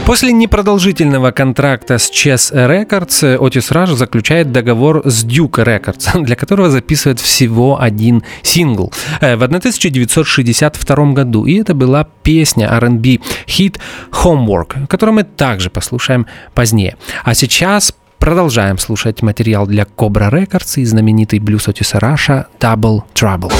После 0.08 0.32
непродолжительного 0.32 1.32
контракта 1.32 1.98
с 1.98 2.10
Chess 2.10 2.50
Records 2.50 3.38
Otis 3.38 3.70
Rush 3.70 3.94
заключает 3.94 4.50
договор 4.52 5.02
с 5.04 5.22
Duke 5.22 5.62
Records, 5.62 6.22
для 6.24 6.34
которого 6.34 6.70
записывает 6.70 7.20
всего 7.20 7.78
один 7.78 8.22
сингл 8.42 8.90
э, 9.20 9.36
в 9.36 9.42
1962 9.42 11.12
году. 11.12 11.44
И 11.44 11.60
это 11.60 11.74
была 11.74 12.08
песня 12.22 12.68
R&B 12.72 13.18
хит 13.46 13.78
Homework, 14.10 14.86
которую 14.86 15.16
мы 15.16 15.24
также 15.24 15.68
послушаем 15.68 16.26
позднее. 16.54 16.96
А 17.22 17.34
сейчас 17.34 17.92
Продолжаем 18.18 18.78
слушать 18.78 19.22
материал 19.22 19.66
для 19.66 19.84
Cobra 19.84 20.30
Records 20.30 20.80
и 20.80 20.84
знаменитый 20.84 21.38
блюз 21.38 21.68
Отиса 21.68 22.00
Раша 22.00 22.48
Double 22.60 23.02
Trouble. 23.14 23.52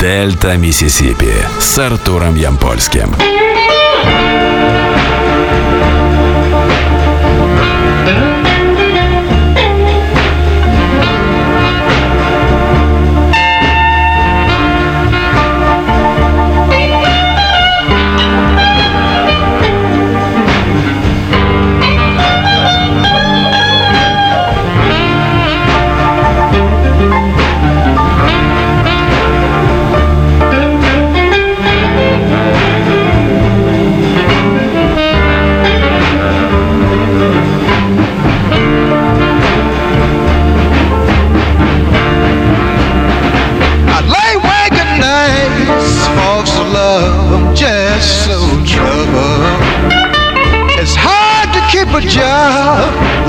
Дельта 0.00 0.56
Миссисипи 0.56 1.32
с 1.60 1.78
Артуром 1.78 2.36
Ямпольским. 2.36 3.14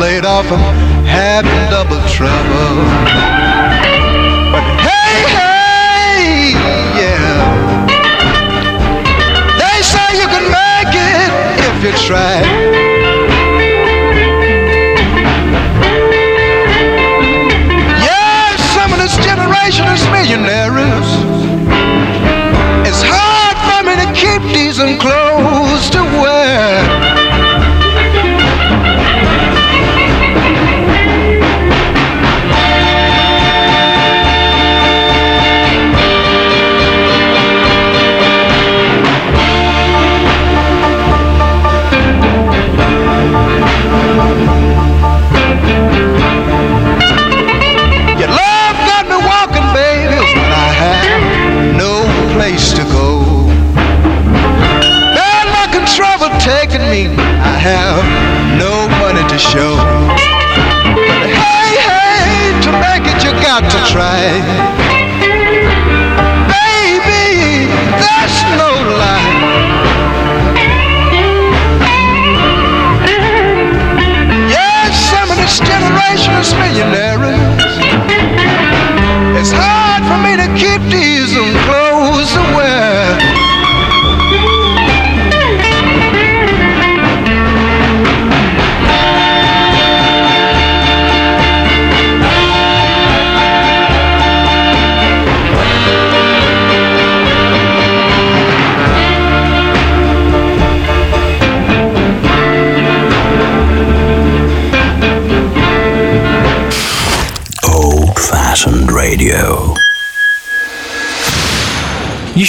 laid 0.04 0.26
off 0.26 0.46
and 0.52 0.62
having 1.08 1.64
double 1.72 2.02
trouble. 2.12 2.76
But 4.52 4.66
hey, 4.84 5.16
hey, 5.40 6.52
yeah. 7.00 7.40
They 9.62 9.78
say 9.92 10.08
you 10.22 10.28
can 10.28 10.46
make 10.60 10.94
it 11.12 11.32
if 11.70 11.76
you 11.86 11.94
try. 12.06 12.36
Yeah, 18.04 18.58
some 18.76 18.92
of 18.92 19.00
this 19.00 19.16
generation 19.24 19.86
is 19.96 20.04
millionaires. 20.12 20.53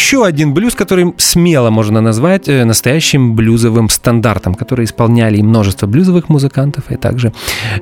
Еще 0.04 0.26
один 0.26 0.52
блюз, 0.52 0.74
который 0.74 1.14
смело 1.16 1.70
можно 1.70 2.02
назвать 2.02 2.46
э, 2.46 2.66
настоящим 2.66 3.34
блюзовым 3.34 3.88
стандартом, 3.88 4.54
который 4.54 4.84
исполняли 4.84 5.38
и 5.38 5.42
множество 5.42 5.86
блюзовых 5.86 6.28
музыкантов, 6.28 6.90
и 6.90 6.96
также 6.96 7.32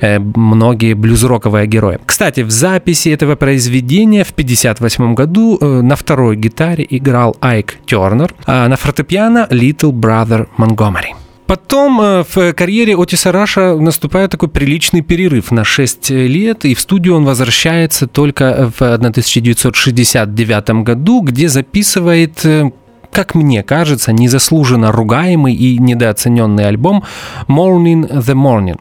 э, 0.01 0.21
многие 0.21 0.95
блюз-роковые 0.95 1.67
герои. 1.67 1.99
Кстати, 2.07 2.43
в 2.43 2.51
записи 2.53 3.09
этого 3.09 3.35
произведения 3.35 4.23
в 4.23 4.31
1958 4.31 5.15
году 5.15 5.59
э, 5.61 5.83
на 5.83 5.97
второй 5.97 6.37
гитаре 6.37 6.87
играл 6.89 7.37
Айк 7.41 7.79
Тернер, 7.87 8.33
а 8.47 8.69
на 8.69 8.77
фортепиано 8.77 9.49
Little 9.51 9.91
Brother 9.91 10.47
Montgomery. 10.57 11.22
Потом 11.47 12.01
э, 12.01 12.25
в 12.35 12.53
карьере 12.55 12.97
Отиса 12.97 13.33
Раша 13.33 13.77
наступает 13.77 14.31
такой 14.31 14.49
приличный 14.49 15.03
перерыв 15.03 15.51
на 15.51 15.65
6 15.65 16.11
лет, 16.11 16.65
и 16.65 16.75
в 16.75 16.81
студию 16.81 17.17
он 17.17 17.25
возвращается 17.25 18.07
только 18.07 18.73
в 18.79 18.83
1969 18.83 20.71
году, 20.85 21.21
где 21.21 21.49
записывает 21.49 22.45
э, 22.45 22.71
как 23.13 23.35
мне 23.35 23.63
кажется, 23.63 24.13
незаслуженно 24.13 24.91
ругаемый 24.91 25.55
и 25.55 25.79
недооцененный 25.79 26.67
альбом 26.67 27.05
Morning 27.47 28.11
the 28.11 28.35
Morning. 28.35 28.81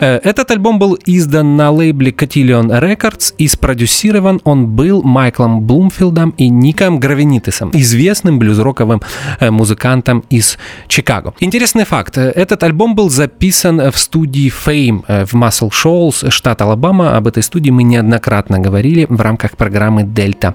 Э, 0.00 0.20
этот 0.22 0.50
альбом 0.50 0.78
был 0.78 0.96
издан 1.04 1.56
на 1.56 1.70
лейбле 1.70 2.12
Cotillion 2.12 2.80
Records 2.80 3.34
и 3.38 3.48
спродюсирован 3.48 4.40
он 4.44 4.68
был 4.68 5.02
Майклом 5.02 5.62
Блумфилдом 5.62 6.30
и 6.36 6.48
Ником 6.48 7.00
Гравенитесом, 7.00 7.70
известным 7.72 8.38
блюзроковым 8.38 9.02
э, 9.40 9.50
музыкантом 9.50 10.24
из 10.30 10.58
Чикаго. 10.86 11.34
Интересный 11.40 11.84
факт. 11.84 12.18
Этот 12.18 12.62
альбом 12.62 12.94
был 12.94 13.10
записан 13.10 13.90
в 13.90 13.98
студии 13.98 14.50
Fame 14.50 15.04
э, 15.08 15.24
в 15.26 15.34
Muscle 15.34 15.70
Shoals, 15.70 16.30
штат 16.30 16.62
Алабама. 16.62 17.16
Об 17.16 17.26
этой 17.26 17.42
студии 17.42 17.70
мы 17.70 17.82
неоднократно 17.82 18.60
говорили 18.60 19.06
в 19.08 19.20
рамках 19.20 19.56
программы 19.56 20.04
Дельта 20.04 20.54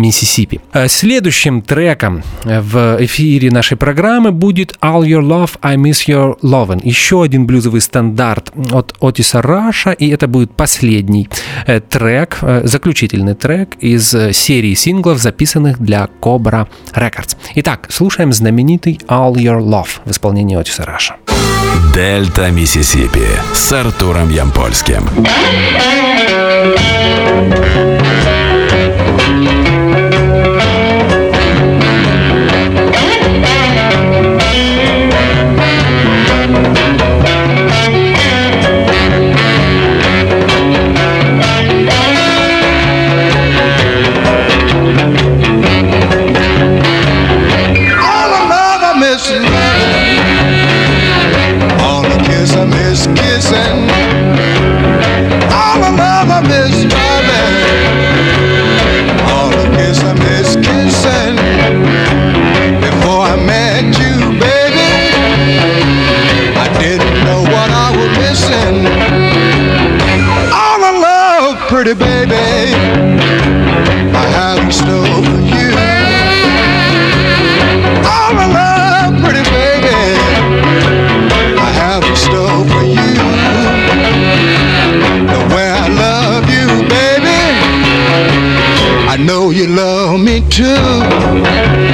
Миссисипи. 0.00 0.60
Следующим 0.86 1.62
треком 1.62 2.22
в 2.44 2.96
эфире 3.04 3.50
нашей 3.50 3.76
программы 3.76 4.32
будет 4.32 4.76
All 4.80 5.02
Your 5.02 5.22
Love, 5.22 5.50
I 5.62 5.76
Miss 5.76 6.06
Your 6.08 6.38
Lovin'. 6.40 6.80
Еще 6.82 7.22
один 7.22 7.46
блюзовый 7.46 7.80
стандарт 7.80 8.52
от 8.72 8.94
Отиса 9.00 9.42
Раша, 9.42 9.90
и 9.92 10.08
это 10.08 10.26
будет 10.26 10.52
последний 10.54 11.28
э, 11.66 11.80
трек, 11.80 12.38
э, 12.42 12.62
заключительный 12.64 13.34
трек 13.34 13.76
из 13.80 14.14
э, 14.14 14.32
серии 14.32 14.74
синглов, 14.74 15.18
записанных 15.18 15.78
для 15.80 16.08
Cobra 16.20 16.68
Records. 16.94 17.36
Итак, 17.56 17.88
слушаем 17.90 18.32
знаменитый 18.32 19.00
All 19.08 19.34
Your 19.34 19.60
Love 19.60 20.00
в 20.04 20.10
исполнении 20.10 20.56
Отиса 20.56 20.84
Раша. 20.84 21.16
Дельта 21.94 22.50
Миссисипи 22.50 23.26
с 23.52 23.72
Артуром 23.72 24.30
Ямпольским. 24.30 25.02
All 29.32 29.59
pretty 71.94 72.26
baby. 72.26 72.74
I 74.14 74.26
haven't 74.28 74.72
for 75.24 75.40
you. 75.40 75.70
All 78.06 78.32
my 78.34 78.46
love, 78.46 79.14
pretty 79.22 79.42
baby. 79.50 79.96
I 81.58 81.70
haven't 81.72 82.16
for 82.68 82.84
you. 82.84 83.14
The 85.26 85.54
way 85.54 85.68
I 85.70 85.88
love 85.88 86.48
you, 86.48 86.66
baby. 86.88 87.40
I 89.08 89.16
know 89.16 89.50
you 89.50 89.66
love 89.66 90.20
me 90.20 90.42
too. 90.48 91.89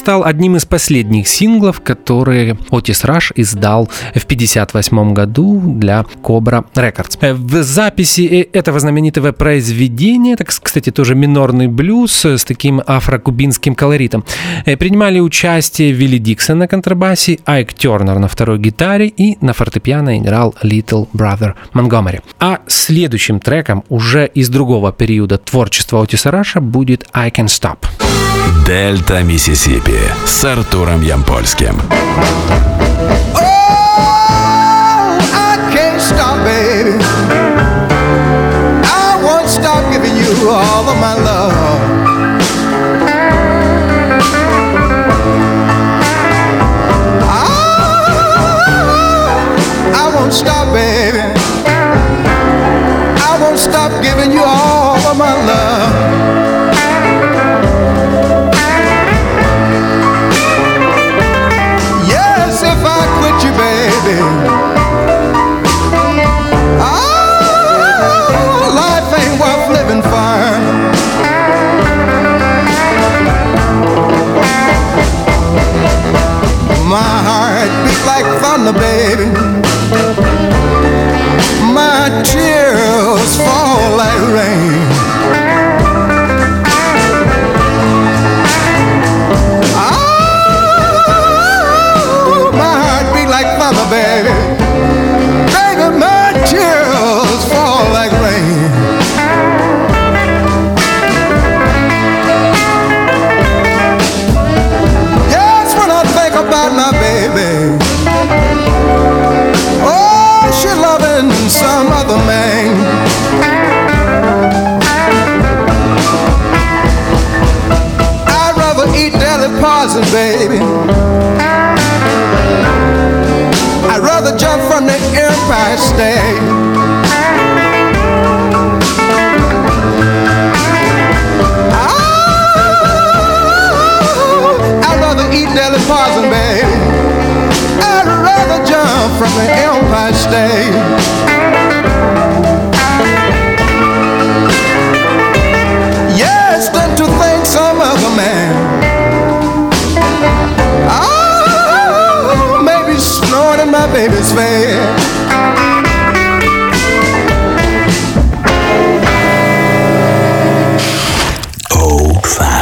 Стал 0.00 0.24
одним 0.24 0.56
из 0.56 0.64
последних 0.64 1.28
синглов, 1.28 1.82
которые 1.82 2.56
Отис 2.70 3.04
Раш 3.04 3.32
издал 3.36 3.86
в 4.14 4.24
1958 4.24 5.12
году 5.12 5.60
для 5.60 6.06
Cobra 6.22 6.64
Records. 6.74 7.18
Э, 7.20 7.34
в 7.34 7.62
записи 7.62 8.22
э, 8.22 8.58
этого 8.58 8.80
знаменитого 8.80 9.32
произведения, 9.32 10.36
так, 10.36 10.48
кстати, 10.48 10.90
тоже 10.90 11.14
минорный 11.14 11.68
блюз 11.68 12.24
с 12.24 12.44
таким 12.44 12.80
афрокубинским 12.86 13.74
колоритом, 13.74 14.24
э, 14.64 14.76
принимали 14.76 15.20
участие 15.20 15.92
Вилли 15.92 16.18
Диксон 16.18 16.58
на 16.58 16.66
контрабасе, 16.66 17.38
Айк 17.44 17.74
Тернер 17.74 18.18
на 18.18 18.28
второй 18.28 18.58
гитаре 18.58 19.08
и 19.08 19.36
на 19.42 19.52
фортепиано 19.52 20.18
играл 20.18 20.54
Little 20.62 21.08
Brother 21.12 21.54
Montgomery. 21.74 22.22
А 22.38 22.60
следующим 22.66 23.38
треком 23.38 23.84
уже 23.90 24.26
из 24.26 24.48
другого 24.48 24.92
периода 24.92 25.36
творчества 25.36 26.02
Отиса 26.02 26.30
Раша 26.30 26.62
будет 26.62 27.06
I 27.12 27.28
Can 27.28 27.46
Stop. 27.46 27.78
Дельта 28.66 29.22
Миссисипи 29.22 29.89
с 30.26 30.44
Артуром 30.44 31.00
Ямпольским. 31.00 31.80
all 33.32 33.49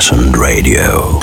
Fashioned 0.09 0.36
radio. 0.36 1.20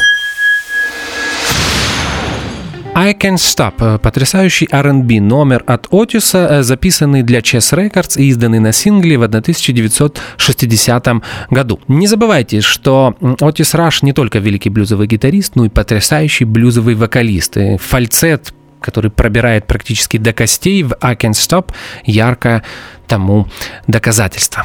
I 2.93 3.13
Can 3.13 3.35
Stop– 3.35 3.99
потрясающий 4.01 4.67
R&B 4.71 5.21
номер 5.21 5.63
от 5.65 5.87
Отиса, 5.91 6.47
э, 6.49 6.63
записанный 6.63 7.23
для 7.23 7.39
Chess 7.39 7.73
Records 7.73 8.19
и 8.19 8.27
изданный 8.27 8.59
на 8.59 8.71
сингле 8.71 9.17
в 9.17 9.23
1960 9.23 11.21
году. 11.49 11.79
Не 11.87 12.07
забывайте, 12.07 12.61
что 12.61 13.15
Отис 13.41 13.73
Раш 13.73 14.03
не 14.03 14.13
только 14.13 14.39
великий 14.39 14.69
блюзовый 14.69 15.07
гитарист, 15.07 15.55
но 15.55 15.65
и 15.65 15.69
потрясающий 15.69 16.45
блюзовый 16.45 16.93
вокалист. 16.93 17.57
И 17.57 17.77
фальцет 17.77 18.53
который 18.85 19.09
пробирает 19.09 19.65
практически 19.65 20.17
до 20.17 20.31
костей 20.31 20.83
в 20.83 20.95
I 21.01 21.15
Can 21.15 21.31
Stop, 21.31 21.73
ярко 22.05 22.61
тому 23.07 23.47
доказательство. 23.87 24.63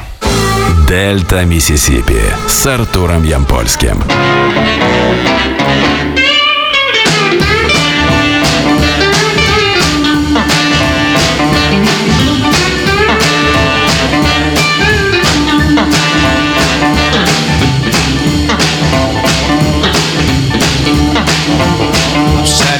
Дельта 0.87 1.43
Миссисипи 1.43 2.21
с 2.47 2.67
Артуром 2.67 3.23
Ямпольским. 3.23 4.03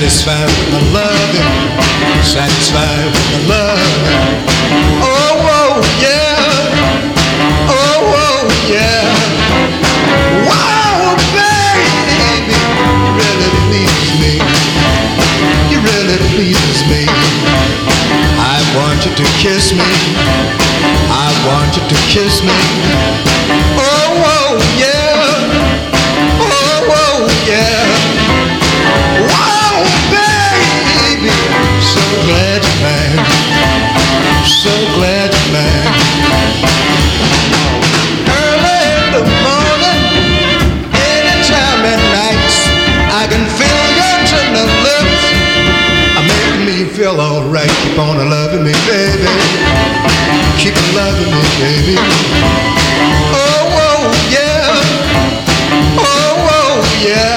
satisfied 0.02 0.48
with 0.48 0.74
my 0.74 0.82
loving, 0.94 1.11
satisfied 2.24 3.06
with 3.06 3.48
my 3.48 3.56
loving. 3.56 4.42
Oh, 5.04 5.38
oh, 5.60 5.82
yeah, 6.04 6.36
oh, 7.68 8.04
oh, 8.20 8.44
yeah. 8.68 9.04
Wow, 10.48 11.16
baby, 11.32 12.60
you 13.04 13.12
really 13.16 13.52
pleases 13.68 14.12
me. 14.20 14.34
You 15.72 15.80
really 15.80 16.18
me. 16.92 17.06
I 18.40 18.60
want 18.76 19.06
you 19.06 19.16
to 19.16 19.26
kiss 19.40 19.74
me. 19.74 19.92
I 21.10 21.30
want 21.48 21.78
you 21.78 21.84
to 21.88 21.96
kiss 22.12 22.44
me. 22.44 23.31
Alright. 47.52 47.70
Keep 47.84 48.00
on 48.00 48.18
loving 48.30 48.64
me, 48.64 48.72
baby. 48.88 49.28
Keep 50.58 50.76
on 50.78 50.96
loving 50.96 51.32
me, 51.36 51.44
baby. 51.60 51.96
Oh, 53.34 53.68
oh, 53.88 54.04
yeah. 54.32 54.72
Oh, 56.00 56.48
oh, 56.56 56.80
yeah. 57.04 57.31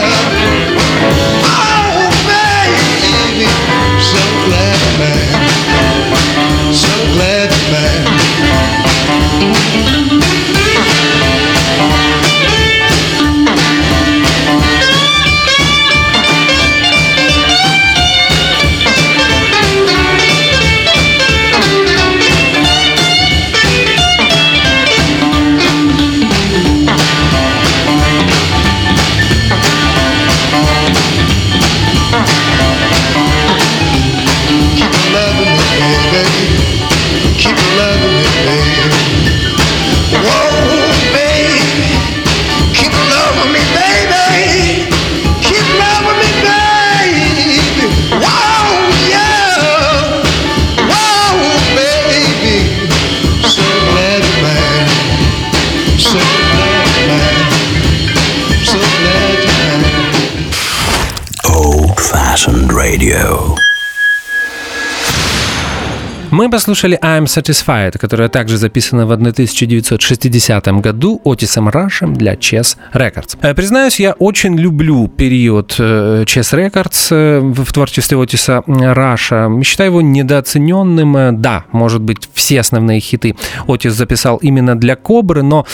Послушали 66.54 66.96
I'm 67.02 67.24
Satisfied, 67.24 67.98
которая 67.98 68.28
также 68.28 68.58
записана 68.58 69.06
в 69.06 69.12
1960 69.12 70.68
году 70.80 71.20
Отисом 71.24 71.68
Рашем 71.68 72.14
для 72.14 72.34
Chess 72.34 72.76
Records. 72.92 73.36
Э, 73.42 73.54
признаюсь, 73.54 73.98
я 73.98 74.12
очень 74.12 74.56
люблю 74.56 75.08
период 75.08 75.74
э, 75.80 76.22
Chess 76.24 76.54
Records 76.54 77.08
э, 77.10 77.40
в 77.40 77.72
творчестве 77.72 78.16
Отиса 78.18 78.62
Раша. 78.68 79.50
Считаю 79.64 79.90
его 79.90 80.00
недооцененным. 80.00 81.42
Да, 81.42 81.64
может 81.72 82.02
быть, 82.02 82.28
все 82.32 82.60
основные 82.60 83.00
хиты 83.00 83.34
Отис 83.66 83.92
записал 83.94 84.36
именно 84.36 84.78
для 84.78 84.94
Кобры, 84.94 85.42
но 85.42 85.66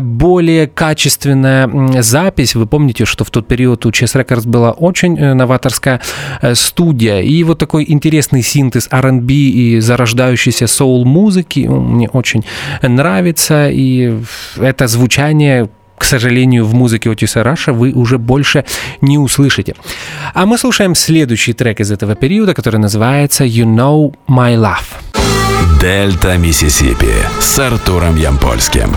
более 0.00 0.66
качественная 0.66 2.02
запись. 2.02 2.56
Вы 2.56 2.66
помните, 2.66 3.04
что 3.04 3.24
в 3.24 3.30
тот 3.30 3.46
период 3.46 3.86
у 3.86 3.90
Chess 3.90 4.20
Records 4.20 4.48
была 4.48 4.72
очень 4.72 5.16
новаторская 5.34 6.00
студия. 6.54 7.20
И 7.20 7.44
вот 7.44 7.58
такой 7.60 7.84
интересный 7.86 8.42
синтез 8.42 8.88
R&B 8.90 9.32
и 9.32 9.80
зарождения 9.80 10.23
зарождающейся 10.24 10.66
соул-музыки. 10.66 11.68
Мне 11.68 12.08
очень 12.08 12.44
нравится, 12.82 13.68
и 13.70 14.20
это 14.56 14.86
звучание 14.86 15.68
к 15.96 16.04
сожалению, 16.04 16.66
в 16.66 16.74
музыке 16.74 17.08
Отиса 17.08 17.44
Раша 17.44 17.72
вы 17.72 17.92
уже 17.92 18.18
больше 18.18 18.64
не 19.00 19.16
услышите. 19.16 19.74
А 20.34 20.44
мы 20.44 20.58
слушаем 20.58 20.94
следующий 20.94 21.52
трек 21.52 21.80
из 21.80 21.92
этого 21.92 22.14
периода, 22.16 22.52
который 22.52 22.80
называется 22.80 23.44
«You 23.44 23.64
Know 23.64 24.12
My 24.28 24.56
Love». 24.56 24.84
Дельта 25.80 26.36
Миссисипи 26.36 27.14
с 27.40 27.58
Артуром 27.58 28.16
Ямпольским. 28.16 28.90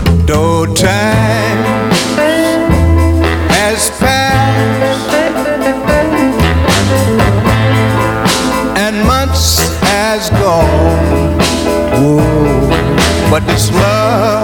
and 3.68 4.07
but 13.30 13.46
this 13.46 13.70
love 13.70 14.37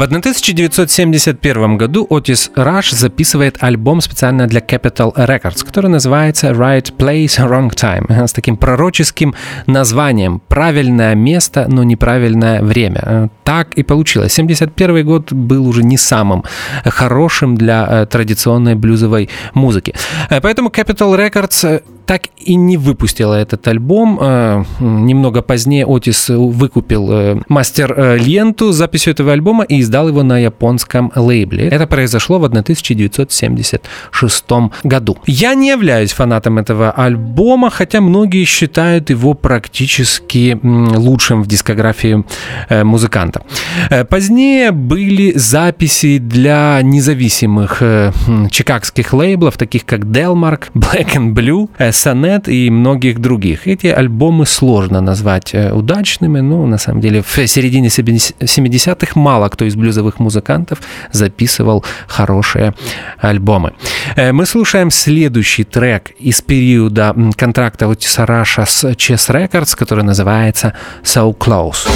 В 0.00 0.02
1971 0.02 1.76
году 1.76 2.06
Отис 2.08 2.50
Раш 2.54 2.92
записывает 2.92 3.58
альбом 3.60 4.00
специально 4.00 4.46
для 4.46 4.60
Capital 4.60 5.14
Records, 5.14 5.62
который 5.62 5.90
называется 5.90 6.52
Right 6.52 6.96
Place, 6.96 7.36
Wrong 7.38 7.68
Time, 7.68 8.24
с 8.26 8.32
таким 8.32 8.56
пророческим 8.56 9.34
названием 9.66 10.40
«Правильное 10.48 11.14
место, 11.14 11.66
но 11.68 11.82
неправильное 11.82 12.62
время». 12.62 13.28
Так 13.44 13.74
и 13.74 13.82
получилось. 13.82 14.32
71 14.32 15.04
год 15.04 15.34
был 15.34 15.66
уже 15.66 15.82
не 15.82 15.98
самым 15.98 16.44
хорошим 16.86 17.58
для 17.58 17.86
э, 17.86 18.06
традиционной 18.06 18.76
блюзовой 18.76 19.28
музыки. 19.52 19.94
Э, 20.30 20.40
Поэтому 20.40 20.70
Capital 20.70 21.14
Records 21.14 21.68
э, 21.68 21.80
так 22.10 22.22
и 22.38 22.56
не 22.56 22.76
выпустила 22.76 23.34
этот 23.34 23.68
альбом. 23.68 24.18
Э, 24.20 24.64
Немного 24.80 25.42
позднее 25.42 25.86
Отис 25.86 26.28
выкупил 26.28 27.08
э, 27.12 27.40
мастер-ленту 27.48 28.72
с 28.72 28.76
записью 28.76 29.12
этого 29.12 29.32
альбома 29.32 29.62
и 29.62 29.80
издал 29.80 30.08
его 30.08 30.24
на 30.24 30.40
японском 30.40 31.12
лейбле. 31.14 31.68
Это 31.68 31.86
произошло 31.86 32.40
в 32.40 32.44
1976 32.44 34.44
году. 34.82 35.18
Я 35.26 35.54
не 35.54 35.68
являюсь 35.68 36.12
фанатом 36.12 36.58
этого 36.58 36.90
альбома, 36.90 37.70
хотя 37.70 38.00
многие 38.00 38.44
считают 38.44 39.10
его 39.10 39.34
практически 39.34 40.58
лучшим 40.62 41.44
в 41.44 41.46
дискографии 41.46 42.24
э, 42.68 42.82
музыканта. 42.82 43.42
Э, 43.88 44.04
Позднее 44.04 44.72
были 44.72 45.38
записи 45.38 46.18
для 46.18 46.80
независимых 46.82 47.82
э, 47.82 48.10
чикагских 48.50 49.12
лейблов, 49.12 49.56
таких 49.56 49.84
как 49.84 50.00
Delmark, 50.00 50.72
Black 50.74 51.14
and 51.14 51.34
Blue, 51.34 51.68
Sonnet 52.00 52.50
и 52.50 52.70
многих 52.70 53.18
других. 53.18 53.66
Эти 53.66 53.88
альбомы 53.88 54.46
сложно 54.46 55.00
назвать 55.00 55.54
э, 55.54 55.72
удачными, 55.72 56.40
но 56.40 56.66
на 56.66 56.78
самом 56.78 57.00
деле 57.00 57.22
в 57.22 57.46
середине 57.46 57.88
70-х 57.88 59.12
мало 59.20 59.48
кто 59.48 59.64
из 59.64 59.76
блюзовых 59.76 60.18
музыкантов 60.18 60.78
записывал 61.12 61.84
хорошие 62.06 62.74
альбомы. 63.18 63.72
Э, 64.16 64.32
Мы 64.32 64.46
слушаем 64.46 64.90
следующий 64.90 65.64
трек 65.64 66.10
из 66.18 66.40
периода 66.40 67.14
контракта 67.36 67.90
Отиса 67.90 68.26
Раша 68.26 68.64
с 68.64 68.84
Chess 68.84 69.30
Records, 69.30 69.76
который 69.76 70.04
называется 70.04 70.72
So 71.02 71.36
Close. 71.36 71.88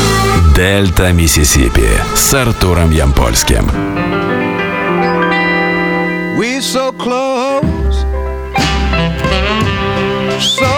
Дельта 0.57 1.12
Миссисипи 1.12 1.88
с 2.14 2.34
Артуром 2.34 2.90
Ямпольским. 2.90 3.64
We 6.38 6.59
so 6.61 6.92
close, 6.92 7.64
so 10.41 10.74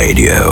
Radio. 0.00 0.49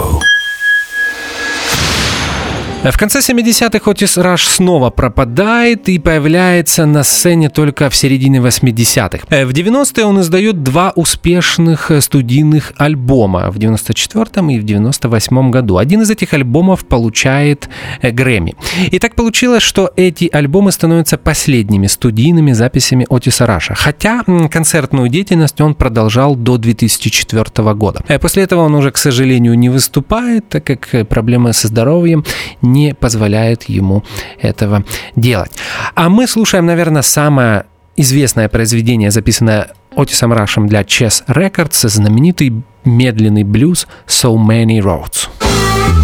В 2.92 2.96
конце 2.96 3.18
70-х 3.18 3.90
Отис 3.90 4.16
Раш 4.16 4.46
снова 4.46 4.90
пропадает 4.90 5.88
и 5.88 5.98
появляется 5.98 6.86
на 6.86 7.02
сцене 7.02 7.50
только 7.50 7.90
в 7.90 7.94
середине 7.94 8.38
80-х. 8.38 9.26
Э, 9.28 9.44
в 9.44 9.50
90-е 9.50 10.04
он 10.06 10.20
издает 10.20 10.62
два 10.62 10.92
успешных 10.96 11.90
э, 11.90 12.00
студийных 12.00 12.72
альбома 12.78 13.50
в 13.50 13.58
94-м 13.58 14.50
и 14.50 14.60
в 14.60 14.64
98-м 14.64 15.50
году. 15.50 15.76
Один 15.76 16.02
из 16.02 16.10
этих 16.10 16.32
альбомов 16.32 16.86
получает 16.86 17.68
э, 18.00 18.10
Грэмми. 18.10 18.54
И 18.90 18.98
так 18.98 19.16
получилось, 19.16 19.62
что 19.62 19.90
эти 19.96 20.30
альбомы 20.32 20.72
становятся 20.72 21.18
последними 21.18 21.88
студийными 21.88 22.52
записями 22.52 23.06
Отиса 23.10 23.44
Раша. 23.44 23.74
Хотя 23.74 24.22
концертную 24.50 25.08
деятельность 25.08 25.60
он 25.60 25.74
продолжал 25.74 26.36
до 26.36 26.56
2004 26.56 27.74
года. 27.74 28.04
После 28.20 28.44
этого 28.44 28.62
он 28.62 28.74
уже, 28.74 28.92
к 28.92 28.96
сожалению, 28.96 29.58
не 29.58 29.68
выступает, 29.68 30.48
так 30.48 30.64
как 30.64 31.08
проблемы 31.08 31.52
со 31.52 31.68
здоровьем 31.68 32.24
не 32.62 32.77
позволяет 32.98 33.64
ему 33.64 34.04
этого 34.40 34.84
делать. 35.16 35.52
А 35.94 36.08
мы 36.08 36.26
слушаем, 36.26 36.66
наверное, 36.66 37.02
самое 37.02 37.66
известное 37.96 38.48
произведение, 38.48 39.10
записанное 39.10 39.70
Отисом 39.96 40.32
Рашем 40.32 40.68
для 40.68 40.82
Chess 40.82 41.24
Records, 41.26 41.88
знаменитый 41.88 42.62
медленный 42.84 43.42
блюз 43.42 43.86
«So 44.06 44.36
Many 44.36 44.80
Roads». 44.80 45.28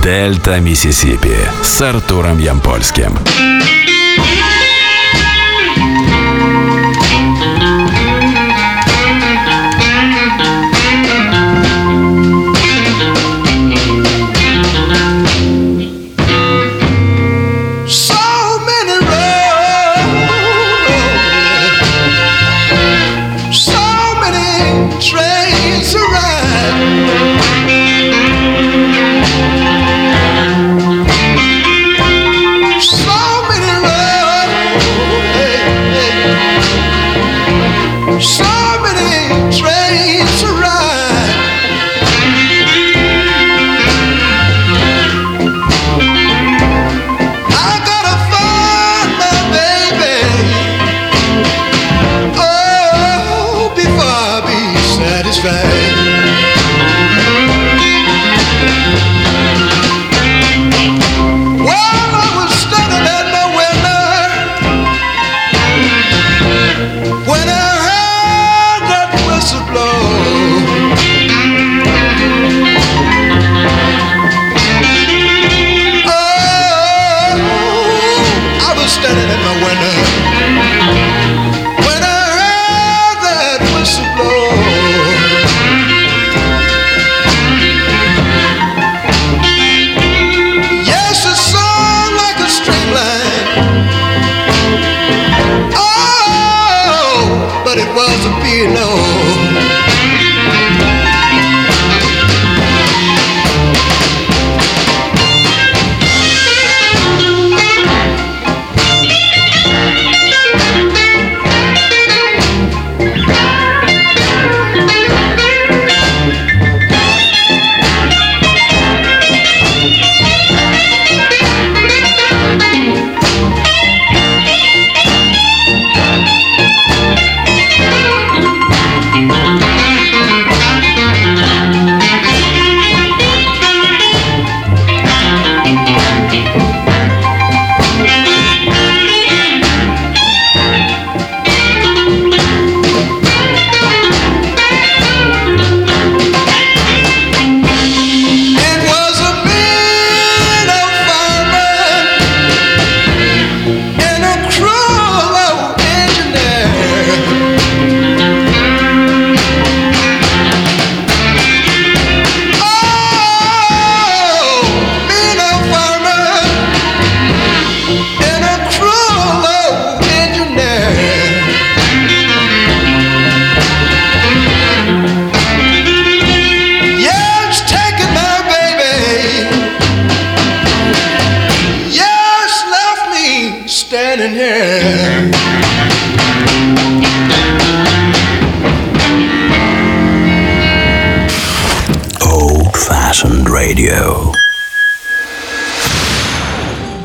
Дельта 0.03 0.59
Миссисипи 0.61 1.37
с 1.63 1.81
Артуром 1.81 2.39
Ямпольским. 2.39 3.17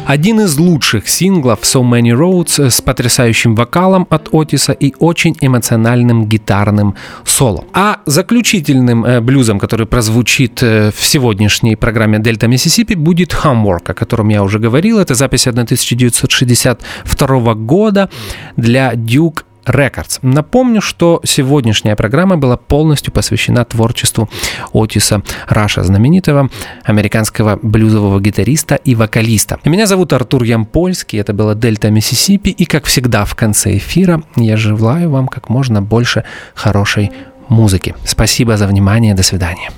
Один 0.09 0.41
из 0.41 0.57
лучших 0.57 1.07
синглов 1.07 1.61
So 1.61 1.83
Many 1.83 2.17
Roads 2.17 2.71
с 2.71 2.81
потрясающим 2.81 3.53
вокалом 3.53 4.07
от 4.09 4.29
Отиса 4.31 4.71
и 4.71 4.95
очень 4.97 5.37
эмоциональным 5.39 6.25
гитарным 6.25 6.95
соло. 7.25 7.65
А 7.73 7.99
заключительным 8.07 9.05
э, 9.05 9.21
блюзом, 9.21 9.59
который 9.59 9.85
прозвучит 9.85 10.63
э, 10.63 10.89
в 10.89 11.05
сегодняшней 11.05 11.75
программе 11.75 12.17
Дельта 12.17 12.47
Миссисипи, 12.47 12.95
будет 12.95 13.33
Homework, 13.33 13.91
о 13.91 13.93
котором 13.93 14.29
я 14.29 14.41
уже 14.41 14.57
говорил. 14.57 14.97
Это 14.97 15.13
запись 15.13 15.45
1962 15.45 17.53
года 17.53 18.09
для 18.57 18.93
Duke 18.93 19.43
Records. 19.65 20.19
Напомню, 20.21 20.81
что 20.81 21.21
сегодняшняя 21.23 21.95
программа 21.95 22.37
была 22.37 22.57
полностью 22.57 23.13
посвящена 23.13 23.65
творчеству 23.65 24.29
Отиса 24.73 25.23
Раша, 25.47 25.83
знаменитого 25.83 26.49
американского 26.83 27.59
блюзового 27.61 28.19
гитариста 28.19 28.75
и 28.75 28.95
вокалиста. 28.95 29.59
Меня 29.65 29.85
зовут 29.85 30.13
Артур 30.13 30.43
Ямпольский, 30.43 31.19
это 31.19 31.33
была 31.33 31.55
Дельта 31.55 31.89
Миссисипи, 31.89 32.49
и 32.49 32.65
как 32.65 32.85
всегда 32.85 33.25
в 33.25 33.35
конце 33.35 33.77
эфира 33.77 34.23
я 34.35 34.57
желаю 34.57 35.09
вам 35.09 35.27
как 35.27 35.49
можно 35.49 35.81
больше 35.81 36.23
хорошей 36.53 37.11
музыки. 37.49 37.95
Спасибо 38.05 38.57
за 38.57 38.67
внимание, 38.67 39.13
до 39.13 39.23
свидания. 39.23 39.71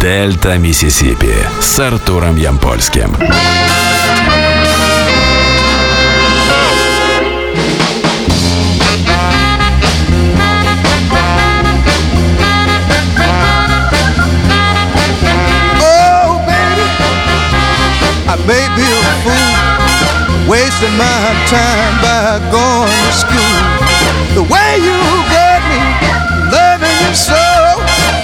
Дельта 0.00 0.58
Миссисипи 0.58 1.34
с 1.60 1.78
Артуром 1.78 2.36
Ямпольским. 2.36 3.16
May 18.42 18.66
be 18.74 18.82
a 18.82 19.14
fool, 19.22 20.50
wasting 20.50 20.94
my 20.98 21.22
time 21.46 21.94
by 22.02 22.42
going 22.50 22.90
to 22.90 23.12
school. 23.14 23.58
The 24.34 24.42
way 24.42 24.70
you 24.82 24.98
got 25.30 25.62
me, 25.70 25.80
loving 26.50 26.98
you 27.06 27.14
so, 27.14 27.38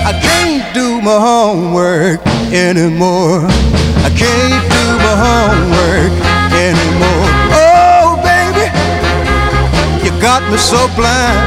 I 0.03 0.13
can't 0.19 0.67
do 0.75 1.01
my 1.01 1.15
homework 1.15 2.19
anymore. 2.51 3.47
I 4.03 4.11
can't 4.11 4.65
do 4.67 4.85
my 4.99 5.15
homework 5.15 6.13
anymore. 6.59 7.31
Oh, 7.55 8.19
baby, 8.27 8.67
you 10.03 10.11
got 10.21 10.43
me 10.51 10.59
so 10.59 10.91
blind. 10.99 11.39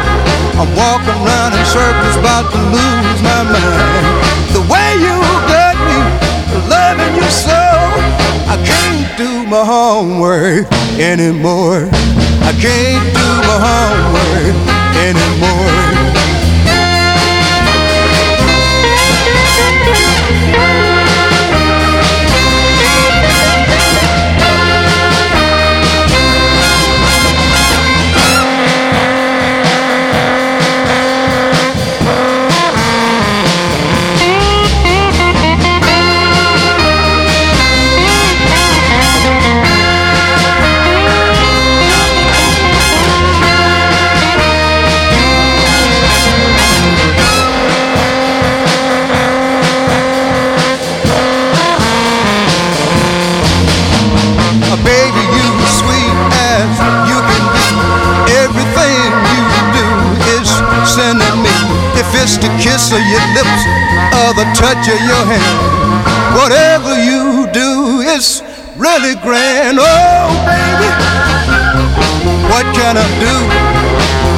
I'm 0.56 0.72
walking 0.80 1.20
around 1.20 1.52
in 1.52 1.66
circles, 1.68 2.16
about 2.16 2.48
to 2.54 2.60
lose 2.72 3.20
my 3.28 3.44
mind. 3.44 4.08
The 4.56 4.64
way 4.72 4.96
you 5.04 5.16
got 5.52 5.76
me, 5.84 6.00
loving 6.70 7.16
you 7.16 7.30
so. 7.30 7.63
I 8.48 8.56
can't 8.66 9.18
do 9.18 9.46
my 9.50 9.64
homework 9.66 10.72
anymore. 11.00 11.90
I 12.50 12.52
can't 12.60 13.08
do 13.14 13.28
my 13.48 13.58
homework 13.68 13.93
can 72.84 72.98
I 73.00 73.08
do? 73.24 73.36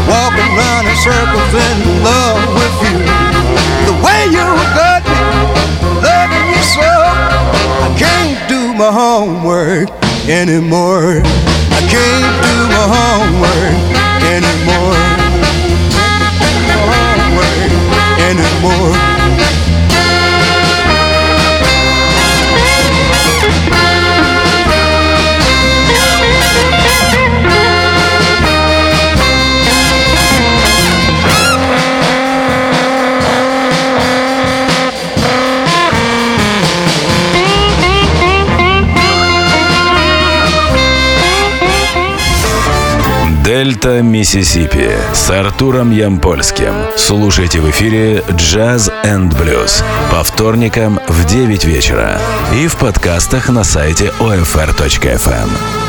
Walking 0.05 0.49
around 0.53 0.85
in 0.85 0.97
circles 1.01 1.53
in 1.65 1.77
love 2.05 2.45
with 2.53 2.77
you. 2.85 3.01
The 3.89 3.95
way 4.05 4.21
you 4.29 4.45
got 4.77 5.01
me, 5.09 5.17
loving 6.05 6.47
you 6.53 6.61
so, 6.61 6.85
I 6.85 7.89
can't 7.97 8.37
do 8.47 8.61
my 8.77 8.91
homework 8.93 9.89
anymore. 10.29 11.25
I 11.25 11.81
can't 11.89 12.33
do 12.45 12.55
my 12.69 12.85
homework 12.95 13.81
anymore. 14.29 15.01
Homework 16.93 17.71
anymore. 18.29 19.64
Дельта 43.85 44.01
Миссисипи 44.01 44.89
с 45.13 45.29
Артуром 45.29 45.91
Ямпольским. 45.91 46.73
Слушайте 46.97 47.59
в 47.59 47.69
эфире 47.69 48.23
Jazz 48.29 48.91
and 49.03 49.29
Blues 49.29 49.83
по 50.09 50.23
вторникам 50.23 50.99
в 51.07 51.23
9 51.27 51.65
вечера 51.65 52.19
и 52.55 52.65
в 52.65 52.77
подкастах 52.77 53.47
на 53.49 53.63
сайте 53.63 54.11
OFR.FM. 54.19 55.84